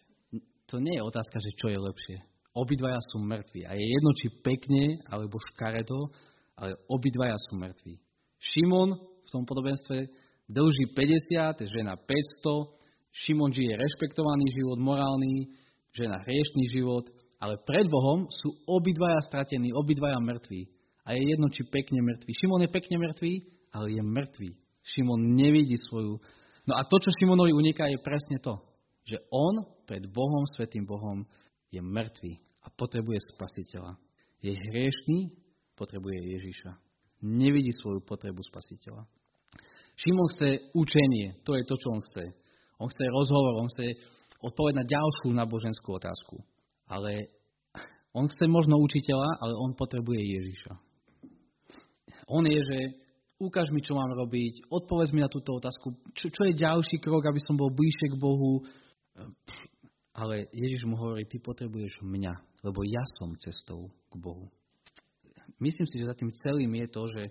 To 0.68 0.84
nie 0.84 1.00
je 1.00 1.08
otázka, 1.08 1.40
že 1.40 1.56
čo 1.56 1.72
je 1.72 1.80
lepšie. 1.80 2.18
Obidvaja 2.52 3.00
sú 3.12 3.24
mŕtvi. 3.24 3.64
A 3.64 3.80
je 3.80 3.86
jedno, 3.96 4.12
či 4.12 4.28
pekne 4.44 5.00
alebo 5.08 5.40
škaredo, 5.52 6.12
ale 6.60 6.76
obidvaja 6.92 7.40
sú 7.48 7.56
mŕtvi. 7.56 7.96
Šimon 8.44 8.92
v 9.00 9.30
tom 9.32 9.48
podobenstve 9.48 10.12
dlží 10.52 10.92
50, 10.92 11.64
žena 11.72 11.96
500, 11.96 12.81
Šimon 13.12 13.52
žije 13.52 13.76
rešpektovaný 13.76 14.48
život, 14.56 14.80
morálny, 14.80 15.52
žena 15.92 16.24
hriešný 16.24 16.64
život, 16.72 17.12
ale 17.44 17.60
pred 17.68 17.90
Bohom 17.92 18.30
sú 18.32 18.56
obidvaja 18.70 19.20
stratení, 19.28 19.76
obidvaja 19.76 20.20
mŕtvi. 20.24 20.70
A 21.04 21.18
je 21.18 21.22
jedno, 21.34 21.50
či 21.50 21.68
pekne 21.68 22.00
mŕtvi. 22.00 22.32
Šimon 22.32 22.62
je 22.64 22.70
pekne 22.70 23.02
mŕtvý, 23.02 23.34
ale 23.74 23.88
je 23.98 24.04
mŕtvý. 24.06 24.50
Šimon 24.86 25.36
nevidí 25.36 25.76
svoju... 25.90 26.22
No 26.70 26.78
a 26.78 26.86
to, 26.86 27.02
čo 27.02 27.10
Šimonovi 27.18 27.52
uniká, 27.58 27.90
je 27.90 27.98
presne 27.98 28.38
to, 28.38 28.62
že 29.02 29.18
on 29.34 29.66
pred 29.90 30.06
Bohom, 30.14 30.46
Svetým 30.54 30.86
Bohom, 30.86 31.26
je 31.74 31.82
mŕtvý 31.82 32.34
a 32.62 32.68
potrebuje 32.70 33.18
spasiteľa. 33.34 33.98
Je 34.46 34.54
hriešný, 34.54 35.34
potrebuje 35.74 36.38
Ježiša. 36.38 36.72
Nevidí 37.26 37.74
svoju 37.82 38.06
potrebu 38.06 38.42
spasiteľa. 38.46 39.10
Šimon 39.98 40.30
chce 40.38 40.50
učenie, 40.78 41.42
to 41.42 41.58
je 41.58 41.64
to, 41.66 41.76
čo 41.78 41.88
on 41.94 42.02
chce. 42.06 42.26
On 42.82 42.90
chce 42.90 43.06
rozhovor, 43.14 43.62
on 43.62 43.70
chce 43.70 43.94
odpovedať 44.42 44.76
na 44.82 44.86
ďalšiu 44.90 45.30
náboženskú 45.38 46.02
otázku. 46.02 46.42
Ale 46.90 47.30
on 48.12 48.26
chce 48.26 48.50
možno 48.50 48.82
učiteľa, 48.82 49.38
ale 49.38 49.54
on 49.54 49.78
potrebuje 49.78 50.18
Ježiša. 50.18 50.74
On 52.28 52.42
je, 52.42 52.58
že 52.58 52.80
ukáž 53.38 53.70
mi, 53.70 53.86
čo 53.86 53.94
mám 53.94 54.12
robiť, 54.18 54.66
odpovedz 54.68 55.14
mi 55.14 55.22
na 55.22 55.30
túto 55.30 55.56
otázku, 55.62 55.94
čo, 56.18 56.34
čo 56.34 56.42
je 56.50 56.58
ďalší 56.58 56.98
krok, 56.98 57.22
aby 57.30 57.40
som 57.46 57.54
bol 57.54 57.70
bližšie 57.70 58.18
k 58.18 58.22
Bohu. 58.22 58.66
Ale 60.12 60.50
Ježiš 60.52 60.90
mu 60.90 60.98
hovorí, 60.98 61.24
ty 61.30 61.38
potrebuješ 61.40 62.02
mňa, 62.04 62.34
lebo 62.66 62.82
ja 62.84 63.04
som 63.16 63.32
cestou 63.40 63.94
k 64.10 64.14
Bohu. 64.18 64.50
Myslím 65.62 65.88
si, 65.88 66.02
že 66.02 66.10
za 66.10 66.18
tým 66.18 66.34
celým 66.42 66.72
je 66.82 66.88
to, 66.90 67.02
že, 67.14 67.24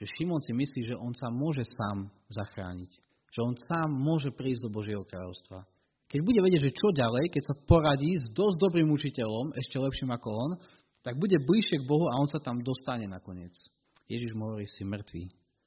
že 0.00 0.04
Šimon 0.16 0.40
si 0.40 0.56
myslí, 0.56 0.80
že 0.88 0.96
on 0.96 1.12
sa 1.12 1.28
môže 1.28 1.62
sám 1.68 2.08
zachrániť. 2.32 3.03
Že 3.34 3.40
on 3.42 3.54
sám 3.58 3.90
môže 3.90 4.30
prísť 4.30 4.70
do 4.70 4.70
Božieho 4.70 5.02
kráľovstva. 5.02 5.66
Keď 6.06 6.20
bude 6.22 6.38
vedieť, 6.38 6.70
že 6.70 6.78
čo 6.78 6.94
ďalej, 6.94 7.34
keď 7.34 7.42
sa 7.42 7.54
poradí 7.66 8.14
s 8.14 8.30
dosť 8.30 8.56
dobrým 8.62 8.86
učiteľom, 8.94 9.58
ešte 9.58 9.82
lepším 9.82 10.14
ako 10.14 10.28
on, 10.30 10.50
tak 11.02 11.18
bude 11.18 11.34
bližšie 11.42 11.82
k 11.82 11.88
Bohu 11.90 12.06
a 12.06 12.22
on 12.22 12.30
sa 12.30 12.38
tam 12.38 12.62
dostane 12.62 13.10
nakoniec. 13.10 13.50
Ježiš 14.06 14.38
mu 14.38 14.54
hovorí, 14.54 14.70
si 14.70 14.86
mŕtvý. 14.86 15.24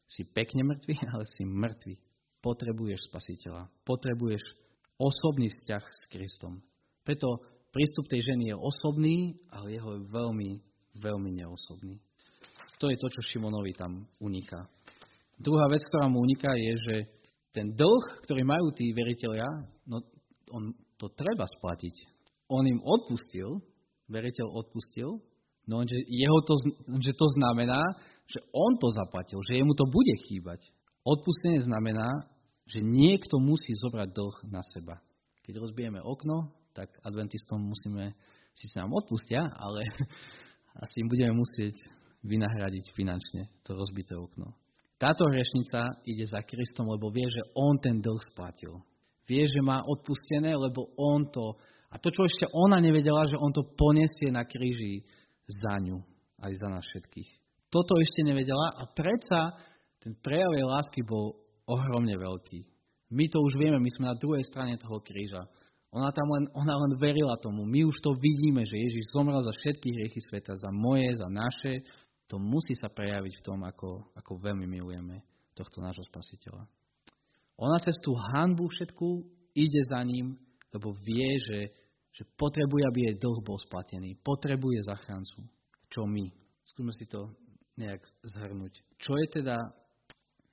Si 0.07 0.23
pekne 0.31 0.63
mŕtvý, 0.63 0.95
ale 1.11 1.27
si 1.27 1.43
mŕtvý. 1.43 1.93
Potrebuješ 2.39 3.11
spasiteľa. 3.11 3.67
Potrebuješ 3.83 4.39
osobný 4.95 5.51
vzťah 5.51 5.83
s 5.83 6.01
Kristom. 6.07 6.63
Preto 7.03 7.43
prístup 7.75 8.07
tej 8.07 8.23
ženy 8.23 8.53
je 8.53 8.55
osobný, 8.55 9.35
ale 9.51 9.75
jeho 9.75 9.99
je 9.99 10.07
veľmi, 10.07 10.49
veľmi 11.03 11.29
neosobný. 11.43 11.99
To 12.79 12.87
je 12.87 12.97
to, 12.97 13.07
čo 13.09 13.21
Šimonovi 13.25 13.73
tam 13.75 14.05
uniká. 14.23 14.63
Druhá 15.37 15.67
vec, 15.69 15.81
ktorá 15.91 16.07
mu 16.07 16.21
uniká, 16.23 16.49
je, 16.55 16.71
že 16.87 16.95
ten 17.57 17.73
dlh, 17.73 18.21
ktorý 18.21 18.45
majú 18.45 18.69
tí 18.77 18.93
veriteľia, 18.93 19.49
no 19.89 20.05
on 20.53 20.77
to 21.01 21.09
treba 21.17 21.49
splatiť. 21.57 21.95
On 22.53 22.61
im 22.61 22.77
odpustil, 22.85 23.57
veriteľ 24.05 24.47
odpustil, 24.61 25.17
no 25.65 25.81
že, 25.83 25.97
jeho 26.05 26.39
to, 26.45 26.53
že 27.01 27.13
to 27.17 27.27
znamená, 27.41 27.81
že 28.29 28.39
on 28.53 28.77
to 28.77 28.87
zaplatil, 28.93 29.41
že 29.49 29.57
jemu 29.57 29.73
to 29.73 29.85
bude 29.89 30.15
chýbať. 30.29 30.61
Odpustenie 31.01 31.65
znamená, 31.65 32.29
že 32.67 32.83
niekto 32.83 33.39
musí 33.39 33.73
zobrať 33.79 34.11
dlh 34.11 34.37
na 34.51 34.61
seba. 34.75 34.99
Keď 35.47 35.63
rozbijeme 35.63 36.03
okno, 36.03 36.51
tak 36.75 36.91
adventistom 37.01 37.63
musíme, 37.63 38.13
sa 38.53 38.83
nám 38.83 38.93
odpustia, 38.93 39.41
ale 39.41 39.81
asi 40.83 40.95
im 41.01 41.07
budeme 41.09 41.33
musieť 41.33 41.73
vynahradiť 42.27 42.91
finančne 42.93 43.47
to 43.63 43.73
rozbité 43.73 44.13
okno. 44.19 44.51
Táto 44.97 45.29
hriešnica 45.29 46.01
ide 46.09 46.25
za 46.25 46.41
Kristom, 46.41 46.89
lebo 46.89 47.13
vie, 47.13 47.29
že 47.29 47.45
on 47.53 47.77
ten 47.77 48.01
dlh 48.01 48.21
splatil. 48.33 48.81
Vie, 49.29 49.45
že 49.45 49.61
má 49.61 49.77
odpustené, 49.85 50.57
lebo 50.57 50.89
on 50.97 51.29
to... 51.29 51.53
A 51.93 52.01
to, 52.01 52.09
čo 52.11 52.25
ešte 52.25 52.49
ona 52.51 52.81
nevedela, 52.81 53.29
že 53.29 53.37
on 53.37 53.53
to 53.53 53.63
poniesie 53.77 54.33
na 54.33 54.43
kríži 54.43 55.05
za 55.47 55.79
ňu, 55.79 56.03
aj 56.43 56.51
za 56.59 56.67
nás 56.67 56.83
všetkých. 56.83 57.29
Toto 57.69 57.95
ešte 57.99 58.25
nevedela 58.27 58.73
a 58.75 58.83
predsa 58.91 59.55
ten 60.01 60.15
prejav 60.19 60.51
jej 60.55 60.65
lásky 60.65 61.01
bol 61.03 61.35
ohromne 61.67 62.15
veľký. 62.15 62.63
My 63.11 63.27
to 63.31 63.39
už 63.39 63.55
vieme, 63.55 63.79
my 63.79 63.91
sme 63.95 64.11
na 64.11 64.19
druhej 64.19 64.43
strane 64.43 64.75
toho 64.75 64.99
kríža. 64.99 65.47
Ona 65.95 66.11
tam 66.11 66.27
len, 66.35 66.45
ona 66.51 66.75
len 66.75 66.99
verila 66.99 67.39
tomu. 67.39 67.63
My 67.63 67.87
už 67.87 67.95
to 68.03 68.11
vidíme, 68.19 68.67
že 68.67 68.75
Ježiš 68.75 69.15
zomrel 69.15 69.39
za 69.39 69.55
všetky 69.55 69.87
hriechy 69.95 70.19
sveta, 70.27 70.59
za 70.59 70.67
moje, 70.75 71.15
za 71.15 71.31
naše. 71.31 71.87
To 72.27 72.35
musí 72.35 72.75
sa 72.75 72.91
prejaviť 72.91 73.33
v 73.39 73.45
tom, 73.45 73.63
ako, 73.63 74.11
ako 74.15 74.31
veľmi 74.43 74.67
milujeme 74.67 75.23
tohto 75.55 75.79
nášho 75.79 76.03
spasiteľa. 76.11 76.67
Ona 77.57 77.77
cez 77.81 77.95
tú 78.03 78.13
hanbu 78.13 78.67
všetku 78.67 79.07
ide 79.55 79.81
za 79.89 80.03
ním, 80.03 80.37
lebo 80.75 80.93
vie, 80.93 81.29
že, 81.49 81.59
že 82.13 82.23
potrebuje, 82.37 82.83
aby 82.83 82.99
jej 83.07 83.15
dlh 83.17 83.39
bol 83.41 83.57
splatený. 83.57 84.19
Potrebuje 84.21 84.85
zachráncu. 84.85 85.47
Čo 85.89 86.05
my? 86.05 86.27
Skúsme 86.67 86.93
si 86.93 87.07
to 87.07 87.31
nejak 87.79 88.03
zhrnúť. 88.21 88.83
Čo 88.99 89.15
je 89.17 89.41
teda 89.41 89.57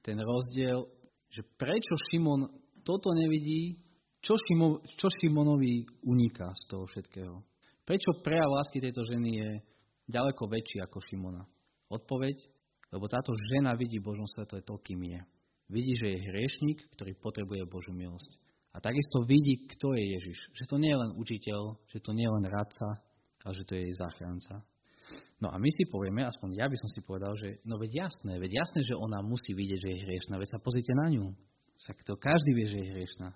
ten 0.00 0.16
rozdiel 0.16 0.86
že 1.34 1.42
prečo 1.58 1.98
Šimon 2.10 2.46
toto 2.86 3.10
nevidí, 3.10 3.74
čo, 4.22 4.38
Šimo, 4.38 4.84
čo 4.86 5.10
Šimonovi 5.10 5.82
uniká 6.06 6.52
z 6.54 6.64
toho 6.70 6.84
všetkého. 6.86 7.42
Prečo 7.82 8.22
prejav 8.22 8.48
lásky 8.48 8.78
tejto 8.78 9.02
ženy 9.04 9.30
je 9.42 9.50
ďaleko 10.08 10.46
väčší 10.46 10.78
ako 10.84 11.02
Šimona? 11.02 11.42
Odpoveď, 11.94 12.36
lebo 12.90 13.06
táto 13.06 13.30
žena 13.54 13.78
vidí 13.78 14.02
Božom 14.02 14.26
svetle 14.26 14.62
to, 14.66 14.74
kým 14.82 15.02
je. 15.06 15.20
Vidí, 15.70 15.94
že 15.96 16.10
je 16.10 16.26
hriešnik, 16.26 16.78
ktorý 16.98 17.14
potrebuje 17.18 17.62
Božú 17.70 17.94
milosť. 17.94 18.34
A 18.74 18.82
takisto 18.82 19.22
vidí, 19.22 19.64
kto 19.70 19.94
je 19.94 20.04
Ježiš. 20.18 20.38
Že 20.58 20.64
to 20.66 20.76
nie 20.82 20.90
je 20.90 20.98
len 20.98 21.10
učiteľ, 21.14 21.60
že 21.94 21.98
to 22.02 22.10
nie 22.10 22.26
je 22.26 22.34
len 22.34 22.46
radca, 22.50 22.88
ale 23.46 23.52
že 23.54 23.66
to 23.66 23.72
je 23.78 23.82
jej 23.86 23.94
záchranca. 23.94 24.66
No 25.38 25.52
a 25.52 25.56
my 25.60 25.70
si 25.70 25.84
povieme, 25.86 26.24
aspoň 26.26 26.58
ja 26.58 26.66
by 26.66 26.76
som 26.80 26.88
si 26.90 27.00
povedal, 27.04 27.36
že 27.38 27.60
no 27.68 27.76
veď 27.76 28.08
jasné, 28.08 28.40
veď 28.40 28.64
jasné, 28.64 28.80
že 28.82 28.98
ona 28.98 29.20
musí 29.20 29.52
vidieť, 29.52 29.78
že 29.78 29.90
je 29.92 30.04
hriešná, 30.08 30.34
veď 30.40 30.48
sa 30.56 30.58
pozrite 30.58 30.92
na 30.96 31.06
ňu. 31.12 31.26
Však 31.84 32.02
to 32.02 32.14
každý 32.16 32.50
vie, 32.56 32.66
že 32.66 32.80
je 32.80 32.92
hriešná. 32.96 33.28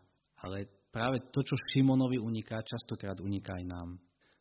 Ale 0.43 0.71
práve 0.95 1.21
to, 1.31 1.41
čo 1.45 1.55
Šimonovi 1.75 2.17
uniká, 2.19 2.65
častokrát 2.65 3.21
uniká 3.21 3.59
aj 3.59 3.65
nám. 3.69 3.89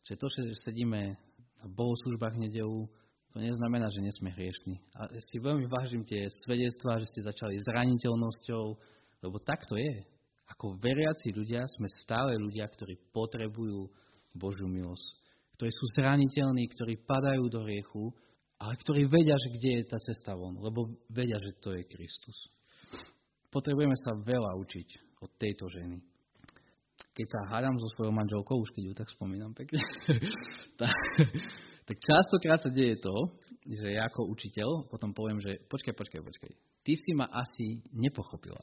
Že 0.06 0.14
to, 0.16 0.26
že 0.30 0.42
sedíme 0.64 1.18
na 1.60 1.66
bohoslužbách 1.68 2.38
nedelu, 2.38 2.88
to 3.32 3.44
neznamená, 3.44 3.92
že 3.92 4.00
nie 4.00 4.14
sme 4.16 4.32
hriešni. 4.32 4.80
A 4.96 5.12
si 5.20 5.36
veľmi 5.36 5.68
vážim 5.68 6.02
tie 6.04 6.28
svedectvá, 6.48 6.96
že 7.00 7.10
ste 7.12 7.28
začali 7.28 7.60
zraniteľnosťou, 7.60 8.64
lebo 9.24 9.36
tak 9.44 9.68
to 9.68 9.76
je. 9.76 10.04
Ako 10.56 10.80
veriaci 10.80 11.36
ľudia 11.36 11.68
sme 11.76 11.88
stále 12.04 12.40
ľudia, 12.40 12.64
ktorí 12.72 12.96
potrebujú 13.12 13.84
Božiu 14.32 14.64
milosť 14.64 15.28
ktorí 15.58 15.74
sú 15.74 15.84
zraniteľní, 15.98 16.70
ktorí 16.70 17.02
padajú 17.02 17.50
do 17.50 17.66
riechu, 17.66 18.14
ale 18.62 18.78
ktorí 18.78 19.10
vedia, 19.10 19.34
že 19.34 19.58
kde 19.58 19.70
je 19.82 19.84
tá 19.90 19.98
cesta 19.98 20.38
von, 20.38 20.54
lebo 20.54 20.86
vedia, 21.10 21.34
že 21.42 21.58
to 21.58 21.74
je 21.74 21.82
Kristus. 21.82 22.38
Potrebujeme 23.50 23.98
sa 23.98 24.14
veľa 24.14 24.54
učiť 24.54 25.18
od 25.18 25.30
tejto 25.34 25.66
ženy. 25.66 25.98
Keď 27.10 27.26
sa 27.26 27.40
hádam 27.50 27.74
so 27.74 27.90
svojou 27.98 28.14
manželkou, 28.14 28.54
už 28.54 28.70
keď 28.70 28.82
ju 28.86 28.94
tak 28.94 29.10
spomínam 29.10 29.50
pekne, 29.50 29.82
tak, 30.80 30.94
tak 31.88 31.96
častokrát 32.04 32.60
sa 32.60 32.68
deje 32.68 33.00
to, 33.00 33.16
že 33.64 33.96
ja 33.96 34.04
ako 34.04 34.28
učiteľ 34.28 34.92
potom 34.92 35.16
poviem, 35.16 35.40
že 35.40 35.56
počkaj, 35.72 35.96
počkaj, 35.96 36.20
počkaj, 36.20 36.52
ty 36.84 36.92
si 36.92 37.12
ma 37.16 37.32
asi 37.32 37.80
nepochopila. 37.96 38.60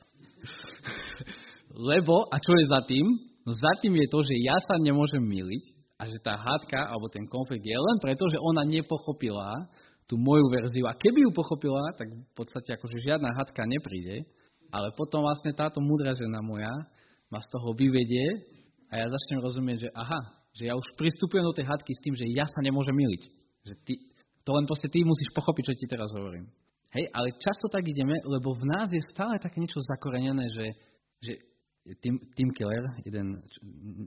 Lebo, 1.89 2.29
a 2.29 2.37
čo 2.37 2.53
je 2.53 2.65
za 2.69 2.85
tým? 2.85 3.05
No 3.41 3.51
za 3.53 3.73
tým 3.81 3.97
je 3.97 4.07
to, 4.09 4.19
že 4.21 4.35
ja 4.45 4.57
sa 4.69 4.77
nemôžem 4.77 5.21
miliť, 5.21 5.85
a 5.95 6.03
že 6.11 6.19
tá 6.19 6.35
hádka 6.35 6.91
alebo 6.91 7.07
ten 7.07 7.23
konflikt 7.27 7.63
je 7.63 7.75
len 7.75 7.97
preto, 8.03 8.27
že 8.27 8.41
ona 8.43 8.67
nepochopila 8.67 9.71
tú 10.05 10.19
moju 10.19 10.51
verziu. 10.51 10.85
A 10.85 10.93
keby 10.93 11.23
ju 11.23 11.31
pochopila, 11.31 11.95
tak 11.95 12.11
v 12.11 12.33
podstate 12.35 12.75
akože 12.75 12.99
žiadna 13.01 13.31
hádka 13.31 13.63
nepríde, 13.63 14.27
ale 14.69 14.91
potom 14.93 15.23
vlastne 15.23 15.55
táto 15.55 15.79
múdra 15.79 16.13
žena 16.13 16.43
moja 16.43 16.71
ma 17.31 17.39
z 17.39 17.47
toho 17.47 17.71
vyvedie 17.73 18.27
a 18.91 19.01
ja 19.01 19.07
začnem 19.07 19.39
rozumieť, 19.39 19.87
že 19.87 19.89
aha, 19.95 20.19
že 20.55 20.71
ja 20.71 20.73
už 20.73 20.87
pristupujem 20.95 21.43
do 21.43 21.51
tej 21.51 21.67
hadky 21.67 21.91
s 21.91 22.03
tým, 22.03 22.15
že 22.15 22.25
ja 22.31 22.47
sa 22.47 22.63
nemôžem 22.63 22.95
miliť. 22.95 23.23
Že 23.67 23.73
ty, 23.83 23.93
to 24.47 24.49
len 24.55 24.63
proste 24.63 24.87
ty 24.87 25.03
musíš 25.03 25.29
pochopiť, 25.35 25.63
čo 25.67 25.73
ti 25.75 25.85
teraz 25.91 26.09
hovorím. 26.15 26.47
Hej, 26.95 27.11
ale 27.11 27.35
často 27.43 27.67
tak 27.67 27.83
ideme, 27.83 28.15
lebo 28.23 28.55
v 28.55 28.71
nás 28.71 28.87
je 28.87 29.03
stále 29.11 29.35
také 29.35 29.59
niečo 29.59 29.83
zakorenené, 29.83 30.47
že, 30.55 30.65
že 31.19 31.33
Tim, 31.99 32.17
Tim 32.33 32.49
Keller, 32.55 32.87
jeden 33.03 33.43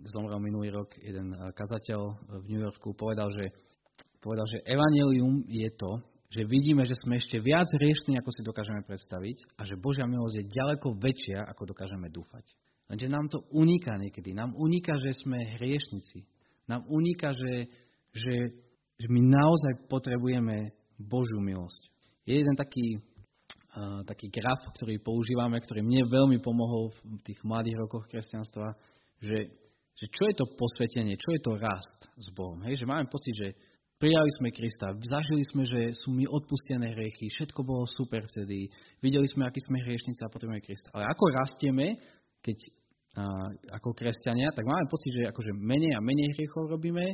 zomrel 0.08 0.40
minulý 0.40 0.72
rok, 0.72 0.96
jeden 0.98 1.36
eh, 1.36 1.52
kazateľ 1.52 2.00
v 2.42 2.44
New 2.48 2.64
Yorku, 2.64 2.96
povedal, 2.96 3.28
že, 3.36 3.52
povedal, 4.24 4.48
že 4.48 4.64
evanelium 4.64 5.44
je 5.46 5.68
to, 5.76 6.00
že 6.32 6.48
vidíme, 6.48 6.84
že 6.84 6.96
sme 7.04 7.16
ešte 7.16 7.40
viac 7.40 7.68
riešení, 7.76 8.20
ako 8.20 8.30
si 8.32 8.42
dokážeme 8.44 8.84
predstaviť 8.84 9.36
a 9.56 9.64
že 9.64 9.80
Božia 9.80 10.04
milosť 10.04 10.36
je 10.40 10.52
ďaleko 10.52 10.88
väčšia, 10.96 11.44
ako 11.44 11.72
dokážeme 11.72 12.08
dúfať. 12.12 12.44
Lenže 12.88 13.08
nám 13.08 13.28
to 13.28 13.44
uniká 13.52 13.96
niekedy. 14.00 14.32
Nám 14.32 14.56
uniká, 14.56 14.96
že 14.96 15.12
sme 15.12 15.56
hriešnici. 15.60 16.24
Nám 16.68 16.84
uniká, 16.86 17.32
že, 17.32 17.66
že, 18.12 18.34
že 19.00 19.06
my 19.08 19.20
naozaj 19.24 19.88
potrebujeme 19.88 20.76
Božiu 21.00 21.40
milosť. 21.40 21.82
Je 22.28 22.36
jeden 22.36 22.56
taký, 22.56 23.00
uh, 23.74 24.04
taký 24.04 24.28
graf, 24.28 24.60
ktorý 24.76 25.00
používame, 25.00 25.58
ktorý 25.58 25.80
mne 25.80 26.04
veľmi 26.06 26.38
pomohol 26.44 26.92
v 26.92 27.24
tých 27.24 27.40
mladých 27.42 27.80
rokoch 27.80 28.04
kresťanstva, 28.12 28.76
že, 29.24 29.48
že 29.96 30.06
čo 30.12 30.22
je 30.28 30.34
to 30.36 30.46
posvetenie, 30.54 31.16
čo 31.16 31.34
je 31.34 31.40
to 31.40 31.52
rast 31.56 31.98
s 32.20 32.28
Bohom. 32.36 32.60
Hej? 32.68 32.84
Že 32.84 32.86
máme 32.86 33.08
pocit, 33.08 33.32
že 33.32 33.48
Prijali 33.98 34.30
sme 34.38 34.54
Krista, 34.54 34.94
zažili 34.94 35.42
sme, 35.50 35.66
že 35.66 35.90
sú 35.90 36.14
mi 36.14 36.22
odpustené 36.22 36.94
hriechy, 36.94 37.34
všetko 37.34 37.66
bolo 37.66 37.82
super 37.98 38.22
vtedy, 38.30 38.70
videli 39.02 39.26
sme, 39.26 39.42
aký 39.42 39.58
sme 39.66 39.82
hriešnici 39.82 40.22
a 40.22 40.30
potrebujeme 40.30 40.62
Krista. 40.62 40.94
Ale 40.94 41.02
ako 41.02 41.24
rastieme, 41.34 41.98
keď 42.38 42.77
ako 43.72 43.94
kresťania, 43.94 44.52
tak 44.52 44.64
máme 44.64 44.86
pocit, 44.90 45.12
že 45.14 45.30
akože 45.30 45.52
menej 45.56 45.96
a 45.96 46.00
menej 46.00 46.34
hriechov 46.36 46.68
robíme 46.68 47.06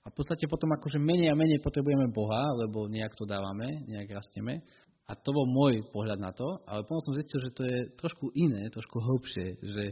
a 0.00 0.06
v 0.08 0.14
podstate 0.16 0.48
potom 0.48 0.72
akože 0.72 0.96
menej 0.96 1.28
a 1.32 1.38
menej 1.38 1.60
potrebujeme 1.60 2.08
Boha, 2.08 2.44
lebo 2.64 2.88
nejak 2.88 3.12
to 3.16 3.28
dávame, 3.28 3.84
nejak 3.84 4.16
rastieme. 4.16 4.64
A 5.10 5.12
to 5.18 5.34
bol 5.34 5.44
môj 5.50 5.82
pohľad 5.90 6.22
na 6.22 6.30
to, 6.30 6.46
ale 6.70 6.86
potom 6.86 7.10
som 7.10 7.18
zistil, 7.18 7.42
že 7.42 7.50
to 7.50 7.62
je 7.66 7.78
trošku 7.98 8.30
iné, 8.38 8.70
trošku 8.70 8.96
hlbšie, 9.02 9.58
že, 9.58 9.84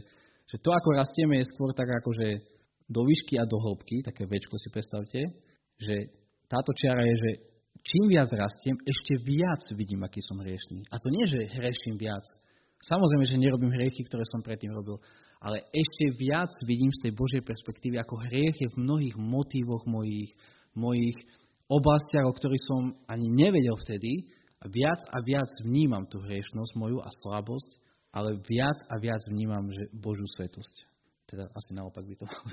že 0.47 0.55
to, 0.63 0.71
ako 0.71 0.95
rastieme, 0.95 1.43
je 1.43 1.51
skôr 1.51 1.75
tak 1.75 1.91
akože 1.91 2.39
do 2.89 3.01
výšky 3.03 3.37
a 3.37 3.45
do 3.45 3.59
hĺbky, 3.59 4.01
také 4.01 4.25
väčko 4.25 4.55
si 4.57 4.71
predstavte, 4.71 5.21
že 5.77 5.95
táto 6.49 6.71
čiara 6.73 7.03
je, 7.05 7.15
že 7.19 7.31
čím 7.85 8.09
viac 8.09 8.31
rastiem, 8.33 8.79
ešte 8.81 9.13
viac 9.21 9.61
vidím, 9.77 10.01
aký 10.01 10.23
som 10.25 10.41
hriešný. 10.41 10.89
A 10.89 10.95
to 10.97 11.07
nie, 11.13 11.25
že 11.29 11.53
hreším 11.53 12.01
viac. 12.01 12.25
Samozrejme, 12.81 13.25
že 13.27 13.37
nerobím 13.37 13.75
hriechy, 13.75 14.01
ktoré 14.07 14.23
som 14.31 14.41
predtým 14.41 14.71
robil, 14.71 14.97
ale 15.39 15.63
ešte 15.71 16.05
viac 16.19 16.51
vidím 16.67 16.91
z 16.91 17.07
tej 17.07 17.11
Božej 17.15 17.41
perspektívy, 17.47 17.95
ako 17.99 18.15
hriech 18.27 18.57
je 18.59 18.69
v 18.75 18.79
mnohých 18.83 19.15
motívoch 19.15 19.83
mojich, 19.87 20.35
mojich 20.75 21.17
oblastiach, 21.71 22.27
o 22.27 22.35
ktorých 22.35 22.67
som 22.67 22.81
ani 23.07 23.27
nevedel 23.31 23.75
vtedy. 23.79 24.27
A 24.59 24.67
viac 24.67 24.99
a 25.15 25.23
viac 25.23 25.47
vnímam 25.63 26.03
tú 26.11 26.19
hriešnosť 26.19 26.75
moju 26.75 26.99
a 26.99 27.07
slabosť, 27.23 27.71
ale 28.11 28.35
viac 28.43 28.75
a 28.91 28.99
viac 28.99 29.23
vnímam 29.31 29.63
že 29.71 29.87
Božú 29.95 30.27
svetosť. 30.35 30.75
Teda 31.31 31.47
asi 31.47 31.71
naopak 31.71 32.03
by 32.03 32.15
to 32.19 32.27
malo 32.29 32.51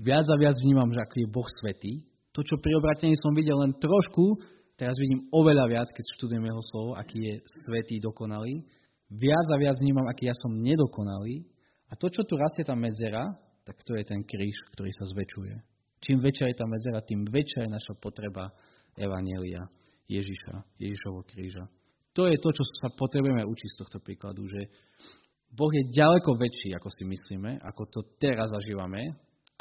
Viac 0.00 0.24
a 0.24 0.36
viac 0.40 0.56
vnímam, 0.64 0.88
že 0.88 1.04
aký 1.04 1.28
je 1.28 1.28
Boh 1.28 1.48
svetý 1.60 2.00
to, 2.32 2.40
čo 2.40 2.56
pri 2.58 2.72
obratení 2.80 3.12
som 3.20 3.36
videl 3.36 3.60
len 3.60 3.76
trošku, 3.76 4.40
teraz 4.80 4.96
vidím 4.96 5.28
oveľa 5.36 5.68
viac, 5.68 5.88
keď 5.92 6.04
študujem 6.16 6.44
jeho 6.48 6.62
slovo, 6.72 6.90
aký 6.96 7.20
je 7.20 7.34
svetý, 7.68 8.00
dokonalý. 8.00 8.64
Viac 9.12 9.46
a 9.52 9.56
viac 9.60 9.76
vnímam, 9.84 10.08
aký 10.08 10.32
ja 10.32 10.36
som 10.40 10.56
nedokonalý. 10.56 11.44
A 11.92 11.96
to, 12.00 12.08
čo 12.08 12.24
tu 12.24 12.40
rastie 12.40 12.64
tá 12.64 12.72
medzera, 12.72 13.36
tak 13.68 13.76
to 13.84 13.92
je 13.92 14.04
ten 14.08 14.24
kríž, 14.24 14.56
ktorý 14.72 14.88
sa 14.96 15.04
zväčšuje. 15.12 15.54
Čím 16.02 16.24
väčšia 16.24 16.50
je 16.50 16.56
tá 16.56 16.66
medzera, 16.66 17.04
tým 17.04 17.28
väčšia 17.28 17.68
je 17.68 17.74
naša 17.76 17.94
potreba 18.00 18.48
Evanielia 18.96 19.68
Ježiša, 20.08 20.80
Ježišovho 20.80 21.22
kríža. 21.28 21.68
To 22.16 22.26
je 22.26 22.36
to, 22.40 22.50
čo 22.50 22.64
sa 22.80 22.88
potrebujeme 22.96 23.44
učiť 23.44 23.68
z 23.72 23.78
tohto 23.84 23.98
príkladu, 24.00 24.44
že 24.48 24.68
Boh 25.52 25.68
je 25.68 25.92
ďaleko 25.92 26.32
väčší, 26.36 26.72
ako 26.76 26.88
si 26.88 27.04
myslíme, 27.04 27.60
ako 27.60 27.82
to 27.92 28.00
teraz 28.16 28.48
zažívame, 28.48 29.12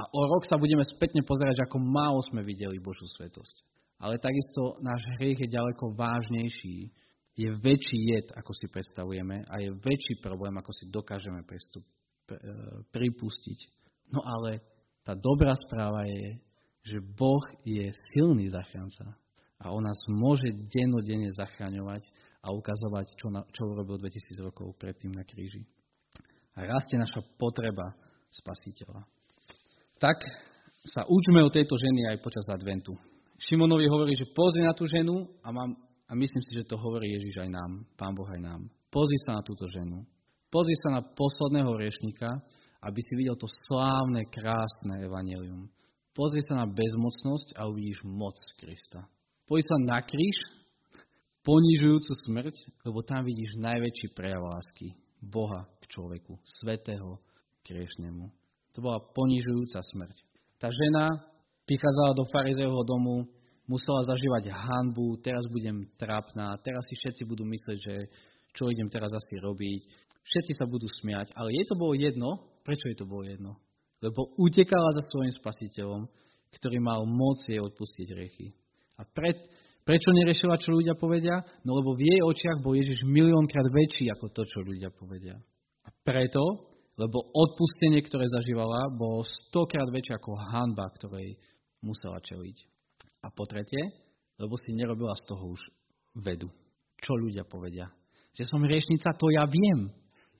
a 0.01 0.03
o 0.07 0.21
rok 0.33 0.49
sa 0.49 0.57
budeme 0.57 0.81
spätne 0.81 1.21
pozerať, 1.21 1.61
ako 1.61 1.77
málo 1.77 2.25
sme 2.25 2.41
videli 2.41 2.81
Božú 2.81 3.05
svetosť. 3.05 3.55
Ale 4.01 4.17
takisto 4.17 4.81
náš 4.81 5.05
hriech 5.19 5.45
je 5.45 5.53
ďaleko 5.53 5.93
vážnejší, 5.93 6.89
je 7.37 7.49
väčší 7.61 7.99
jed, 8.09 8.27
ako 8.33 8.51
si 8.57 8.65
predstavujeme 8.65 9.45
a 9.45 9.55
je 9.61 9.69
väčší 9.77 10.19
problém, 10.25 10.57
ako 10.57 10.71
si 10.73 10.89
dokážeme 10.89 11.45
pripustiť. 12.91 13.59
No 14.11 14.23
ale 14.23 14.61
tá 15.03 15.15
dobrá 15.15 15.55
správa 15.67 16.05
je, 16.07 16.37
že 16.81 16.97
Boh 16.99 17.43
je 17.63 17.91
silný 18.13 18.49
zachranca 18.49 19.17
a 19.61 19.69
on 19.69 19.85
nás 19.85 19.97
môže 20.09 20.49
dennodenne 20.73 21.29
zachraňovať 21.37 22.03
a 22.41 22.49
ukazovať, 22.49 23.05
čo, 23.17 23.27
na, 23.29 23.45
čo 23.53 23.69
urobil 23.69 24.01
2000 24.01 24.41
rokov 24.41 24.73
predtým 24.81 25.13
na 25.13 25.21
kríži. 25.21 25.61
A 26.57 26.65
rastie 26.65 26.97
naša 26.97 27.21
potreba 27.37 27.93
spasiteľa 28.33 29.05
tak 30.01 30.17
sa 30.81 31.05
učme 31.05 31.45
o 31.45 31.53
tejto 31.53 31.77
ženy 31.77 32.09
aj 32.09 32.25
počas 32.25 32.49
adventu. 32.49 32.97
Šimonovi 33.37 33.85
hovorí, 33.85 34.17
že 34.17 34.33
pozri 34.33 34.65
na 34.65 34.73
tú 34.73 34.89
ženu 34.89 35.29
a, 35.45 35.53
mám, 35.53 35.77
a 36.09 36.17
myslím 36.17 36.41
si, 36.41 36.57
že 36.57 36.65
to 36.65 36.81
hovorí 36.81 37.13
Ježiš 37.13 37.45
aj 37.45 37.49
nám, 37.53 37.85
Pán 37.93 38.17
Boh 38.17 38.25
aj 38.25 38.41
nám. 38.41 38.61
Pozri 38.89 39.17
sa 39.21 39.37
na 39.37 39.45
túto 39.45 39.69
ženu. 39.69 40.01
Pozri 40.51 40.75
sa 40.83 40.99
na 40.99 41.01
posledného 41.01 41.79
riešnika, 41.79 42.27
aby 42.83 42.99
si 42.99 43.13
videl 43.15 43.39
to 43.39 43.47
slávne, 43.47 44.27
krásne 44.27 44.99
evanelium. 44.99 45.71
Pozri 46.11 46.43
sa 46.43 46.59
na 46.59 46.67
bezmocnosť 46.67 47.55
a 47.55 47.71
uvidíš 47.71 48.03
moc 48.03 48.35
Krista. 48.59 49.07
Pozri 49.47 49.63
sa 49.63 49.79
na 49.79 50.03
kríž, 50.03 50.37
ponižujúcu 51.47 52.11
smrť, 52.27 52.55
lebo 52.83 52.99
tam 52.99 53.23
vidíš 53.23 53.63
najväčší 53.63 54.11
prejav 54.11 54.43
lásky 54.43 54.91
Boha 55.23 55.71
k 55.79 55.87
človeku, 55.87 56.35
svetého 56.59 57.15
k 57.63 57.79
riešnemu. 57.79 58.27
To 58.75 58.77
bola 58.83 58.99
ponižujúca 59.15 59.79
smrť. 59.79 60.17
Tá 60.59 60.67
žena 60.67 61.15
prichádzala 61.63 62.11
do 62.11 62.27
farizejovho 62.27 62.83
domu, 62.83 63.15
musela 63.71 64.03
zažívať 64.03 64.51
hanbu, 64.51 65.15
teraz 65.23 65.47
budem 65.47 65.87
trápna, 65.95 66.59
teraz 66.59 66.83
si 66.91 66.95
všetci 66.99 67.23
budú 67.23 67.47
myslieť, 67.47 67.79
že 67.79 67.95
čo 68.51 68.67
idem 68.67 68.91
teraz 68.91 69.15
asi 69.15 69.39
robiť. 69.39 70.10
Všetci 70.21 70.53
sa 70.57 70.65
budú 70.69 70.85
smiať, 71.01 71.33
ale 71.33 71.53
jej 71.53 71.65
to 71.65 71.75
bolo 71.75 71.93
jedno. 71.97 72.29
Prečo 72.61 72.89
jej 72.89 72.97
to 72.97 73.09
bolo 73.09 73.25
jedno? 73.25 73.57
Lebo 74.01 74.33
utekala 74.37 74.93
za 74.97 75.03
svojim 75.09 75.33
spasiteľom, 75.33 76.05
ktorý 76.53 76.77
mal 76.81 77.05
moc 77.05 77.41
jej 77.45 77.61
odpustiť 77.61 78.07
riechy. 78.13 78.53
A 78.97 79.05
pred, 79.05 79.37
prečo 79.81 80.13
neriešila, 80.13 80.61
čo 80.61 80.73
ľudia 80.73 80.93
povedia? 80.97 81.41
No 81.65 81.77
lebo 81.81 81.97
v 81.97 82.05
jej 82.05 82.21
očiach 82.21 82.61
bol 82.61 82.77
Ježiš 82.77 83.05
miliónkrát 83.05 83.65
väčší 83.69 84.09
ako 84.13 84.29
to, 84.29 84.41
čo 84.45 84.61
ľudia 84.61 84.93
povedia. 84.93 85.37
A 85.85 85.89
preto 86.05 86.71
lebo 86.99 87.33
odpustenie, 87.33 88.03
ktoré 88.03 88.27
zažívala, 88.27 88.91
bolo 88.93 89.23
stokrát 89.47 89.87
väčšie 89.87 90.21
ako 90.21 90.37
hanba, 90.53 90.85
ktorej 90.99 91.39
musela 91.81 92.19
čeliť. 92.21 92.57
A 93.25 93.33
po 93.33 93.49
tretie, 93.49 93.95
lebo 94.37 94.53
si 94.61 94.77
nerobila 94.77 95.17
z 95.17 95.23
toho 95.25 95.55
už 95.55 95.61
vedu. 96.21 96.49
Čo 97.01 97.17
ľudia 97.17 97.47
povedia? 97.47 97.89
Že 98.37 98.43
som 98.45 98.61
riešnica, 98.61 99.17
to 99.17 99.27
ja 99.33 99.49
viem. 99.49 99.89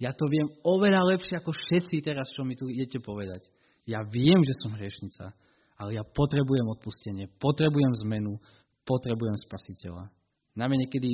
Ja 0.01 0.09
to 0.17 0.25
viem 0.25 0.49
oveľa 0.65 1.13
lepšie 1.13 1.37
ako 1.37 1.53
všetci 1.53 2.01
teraz, 2.01 2.25
čo 2.33 2.41
mi 2.41 2.57
tu 2.57 2.65
idete 2.65 2.97
povedať. 2.97 3.45
Ja 3.85 4.01
viem, 4.01 4.41
že 4.41 4.57
som 4.57 4.73
hriešnica, 4.73 5.29
ale 5.77 5.93
ja 5.93 6.01
potrebujem 6.01 6.65
odpustenie, 6.73 7.29
potrebujem 7.37 7.93
zmenu, 8.09 8.41
potrebujem 8.81 9.37
spasiteľa. 9.45 10.09
Nám 10.57 10.73
je 10.73 10.81
niekedy 10.81 11.09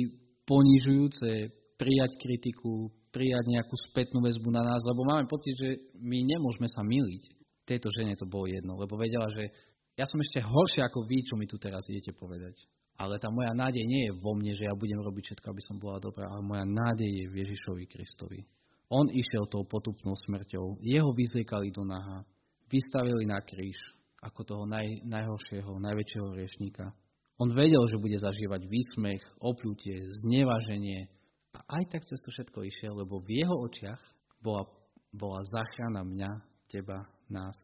ponižujúce 0.48 1.52
prijať 1.76 2.16
kritiku, 2.16 2.88
prijať 3.12 3.44
nejakú 3.44 3.76
spätnú 3.92 4.24
väzbu 4.24 4.48
na 4.56 4.64
nás, 4.64 4.80
lebo 4.80 5.04
máme 5.04 5.28
pocit, 5.28 5.52
že 5.52 5.92
my 6.00 6.24
nemôžeme 6.24 6.68
sa 6.72 6.80
miliť. 6.80 7.36
Tejto 7.68 7.92
žene 7.92 8.16
to 8.16 8.24
bolo 8.24 8.48
jedno, 8.48 8.80
lebo 8.80 8.96
vedela, 8.96 9.28
že 9.36 9.52
ja 10.00 10.08
som 10.08 10.16
ešte 10.16 10.40
horšie 10.40 10.80
ako 10.80 11.04
vy, 11.04 11.18
čo 11.28 11.36
mi 11.36 11.44
tu 11.44 11.60
teraz 11.60 11.84
idete 11.92 12.16
povedať. 12.16 12.56
Ale 12.96 13.20
tá 13.20 13.28
moja 13.28 13.52
nádej 13.52 13.84
nie 13.84 14.02
je 14.08 14.16
vo 14.16 14.32
mne, 14.32 14.56
že 14.56 14.64
ja 14.64 14.74
budem 14.74 14.98
robiť 14.98 15.22
všetko, 15.28 15.46
aby 15.52 15.62
som 15.62 15.76
bola 15.76 16.00
dobrá, 16.00 16.26
ale 16.32 16.42
moja 16.42 16.64
nádej 16.64 17.06
je 17.06 17.24
v 17.30 17.34
Ježišovi 17.44 17.84
Kristovi. 17.86 18.40
On 18.88 19.04
išiel 19.04 19.44
tou 19.52 19.68
potupnou 19.68 20.16
smrťou, 20.16 20.80
jeho 20.80 21.10
vyzliekali 21.12 21.68
do 21.72 21.84
naha, 21.84 22.24
vystavili 22.72 23.28
na 23.28 23.40
kríž 23.44 23.76
ako 24.18 24.40
toho 24.42 24.64
naj, 24.66 25.06
najhoršieho, 25.06 25.78
najväčšieho 25.78 26.28
riešníka. 26.34 26.90
On 27.38 27.48
vedel, 27.54 27.84
že 27.86 28.02
bude 28.02 28.18
zažívať 28.18 28.66
výsmech, 28.66 29.22
opľutie, 29.38 30.10
znevaženie, 30.26 31.06
a 31.54 31.58
aj 31.80 31.84
tak 31.90 32.02
cez 32.04 32.18
to 32.22 32.30
všetko 32.34 32.66
išiel, 32.66 32.92
lebo 32.98 33.22
v 33.22 33.40
jeho 33.40 33.56
očiach 33.66 34.02
bola, 34.42 34.66
bola 35.14 35.40
záchrana 35.48 36.02
mňa, 36.04 36.30
teba, 36.68 37.08
nás. 37.30 37.56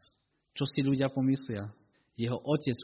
Čo 0.55 0.65
si 0.71 0.87
ľudia 0.87 1.11
pomyslia? 1.11 1.69
Jeho 2.15 2.39
otec 2.39 2.79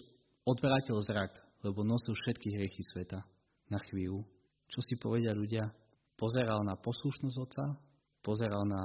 odvrátil 0.44 0.98
zrak, 1.06 1.30
lebo 1.62 1.86
nosil 1.86 2.14
všetky 2.14 2.58
hriechy 2.58 2.82
sveta 2.90 3.22
na 3.70 3.78
chvíľu. 3.90 4.26
Čo 4.70 4.80
si 4.82 4.94
povedia 4.98 5.30
ľudia? 5.30 5.70
Pozeral 6.18 6.66
na 6.66 6.74
poslušnosť 6.76 7.36
otca, 7.38 7.64
pozeral 8.22 8.64
na, 8.68 8.84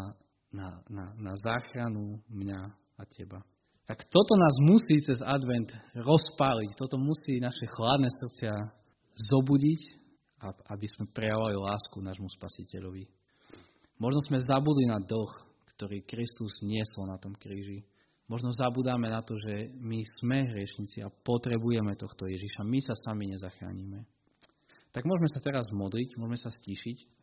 na, 0.52 0.68
na, 0.90 1.06
na 1.16 1.34
záchranu 1.40 2.20
mňa 2.32 2.62
a 2.96 3.04
teba. 3.08 3.40
Tak 3.86 4.10
toto 4.10 4.34
nás 4.34 4.56
musí 4.66 4.98
cez 5.06 5.22
advent 5.22 5.70
rozpáliť. 5.94 6.74
Toto 6.74 6.98
musí 6.98 7.38
naše 7.38 7.70
chladné 7.70 8.10
srdcia 8.10 8.54
zobudiť, 9.30 9.82
aby 10.74 10.88
sme 10.90 11.06
prejavovali 11.14 11.54
lásku 11.54 11.98
nášmu 12.02 12.30
spasiteľovi. 12.34 13.06
Možno 14.02 14.20
sme 14.26 14.42
zabudli 14.42 14.90
na 14.90 14.98
dlh, 15.00 15.32
ktorý 15.78 16.02
Kristus 16.04 16.66
niesol 16.66 17.08
na 17.08 17.22
tom 17.22 17.38
kríži. 17.38 17.86
Možno 18.26 18.50
zabudáme 18.58 19.06
na 19.06 19.22
to, 19.22 19.38
že 19.38 19.70
my 19.78 20.02
sme 20.18 20.50
hriešnici 20.50 21.06
a 21.06 21.14
potrebujeme 21.14 21.94
tohto 21.94 22.26
Ježiša. 22.26 22.66
My 22.66 22.82
sa 22.82 22.98
sami 22.98 23.30
nezachránime. 23.30 24.02
Tak 24.90 25.06
môžeme 25.06 25.30
sa 25.30 25.44
teraz 25.46 25.70
modliť, 25.70 26.18
môžeme 26.18 26.40
sa 26.42 26.50
stíšiť 26.50 27.15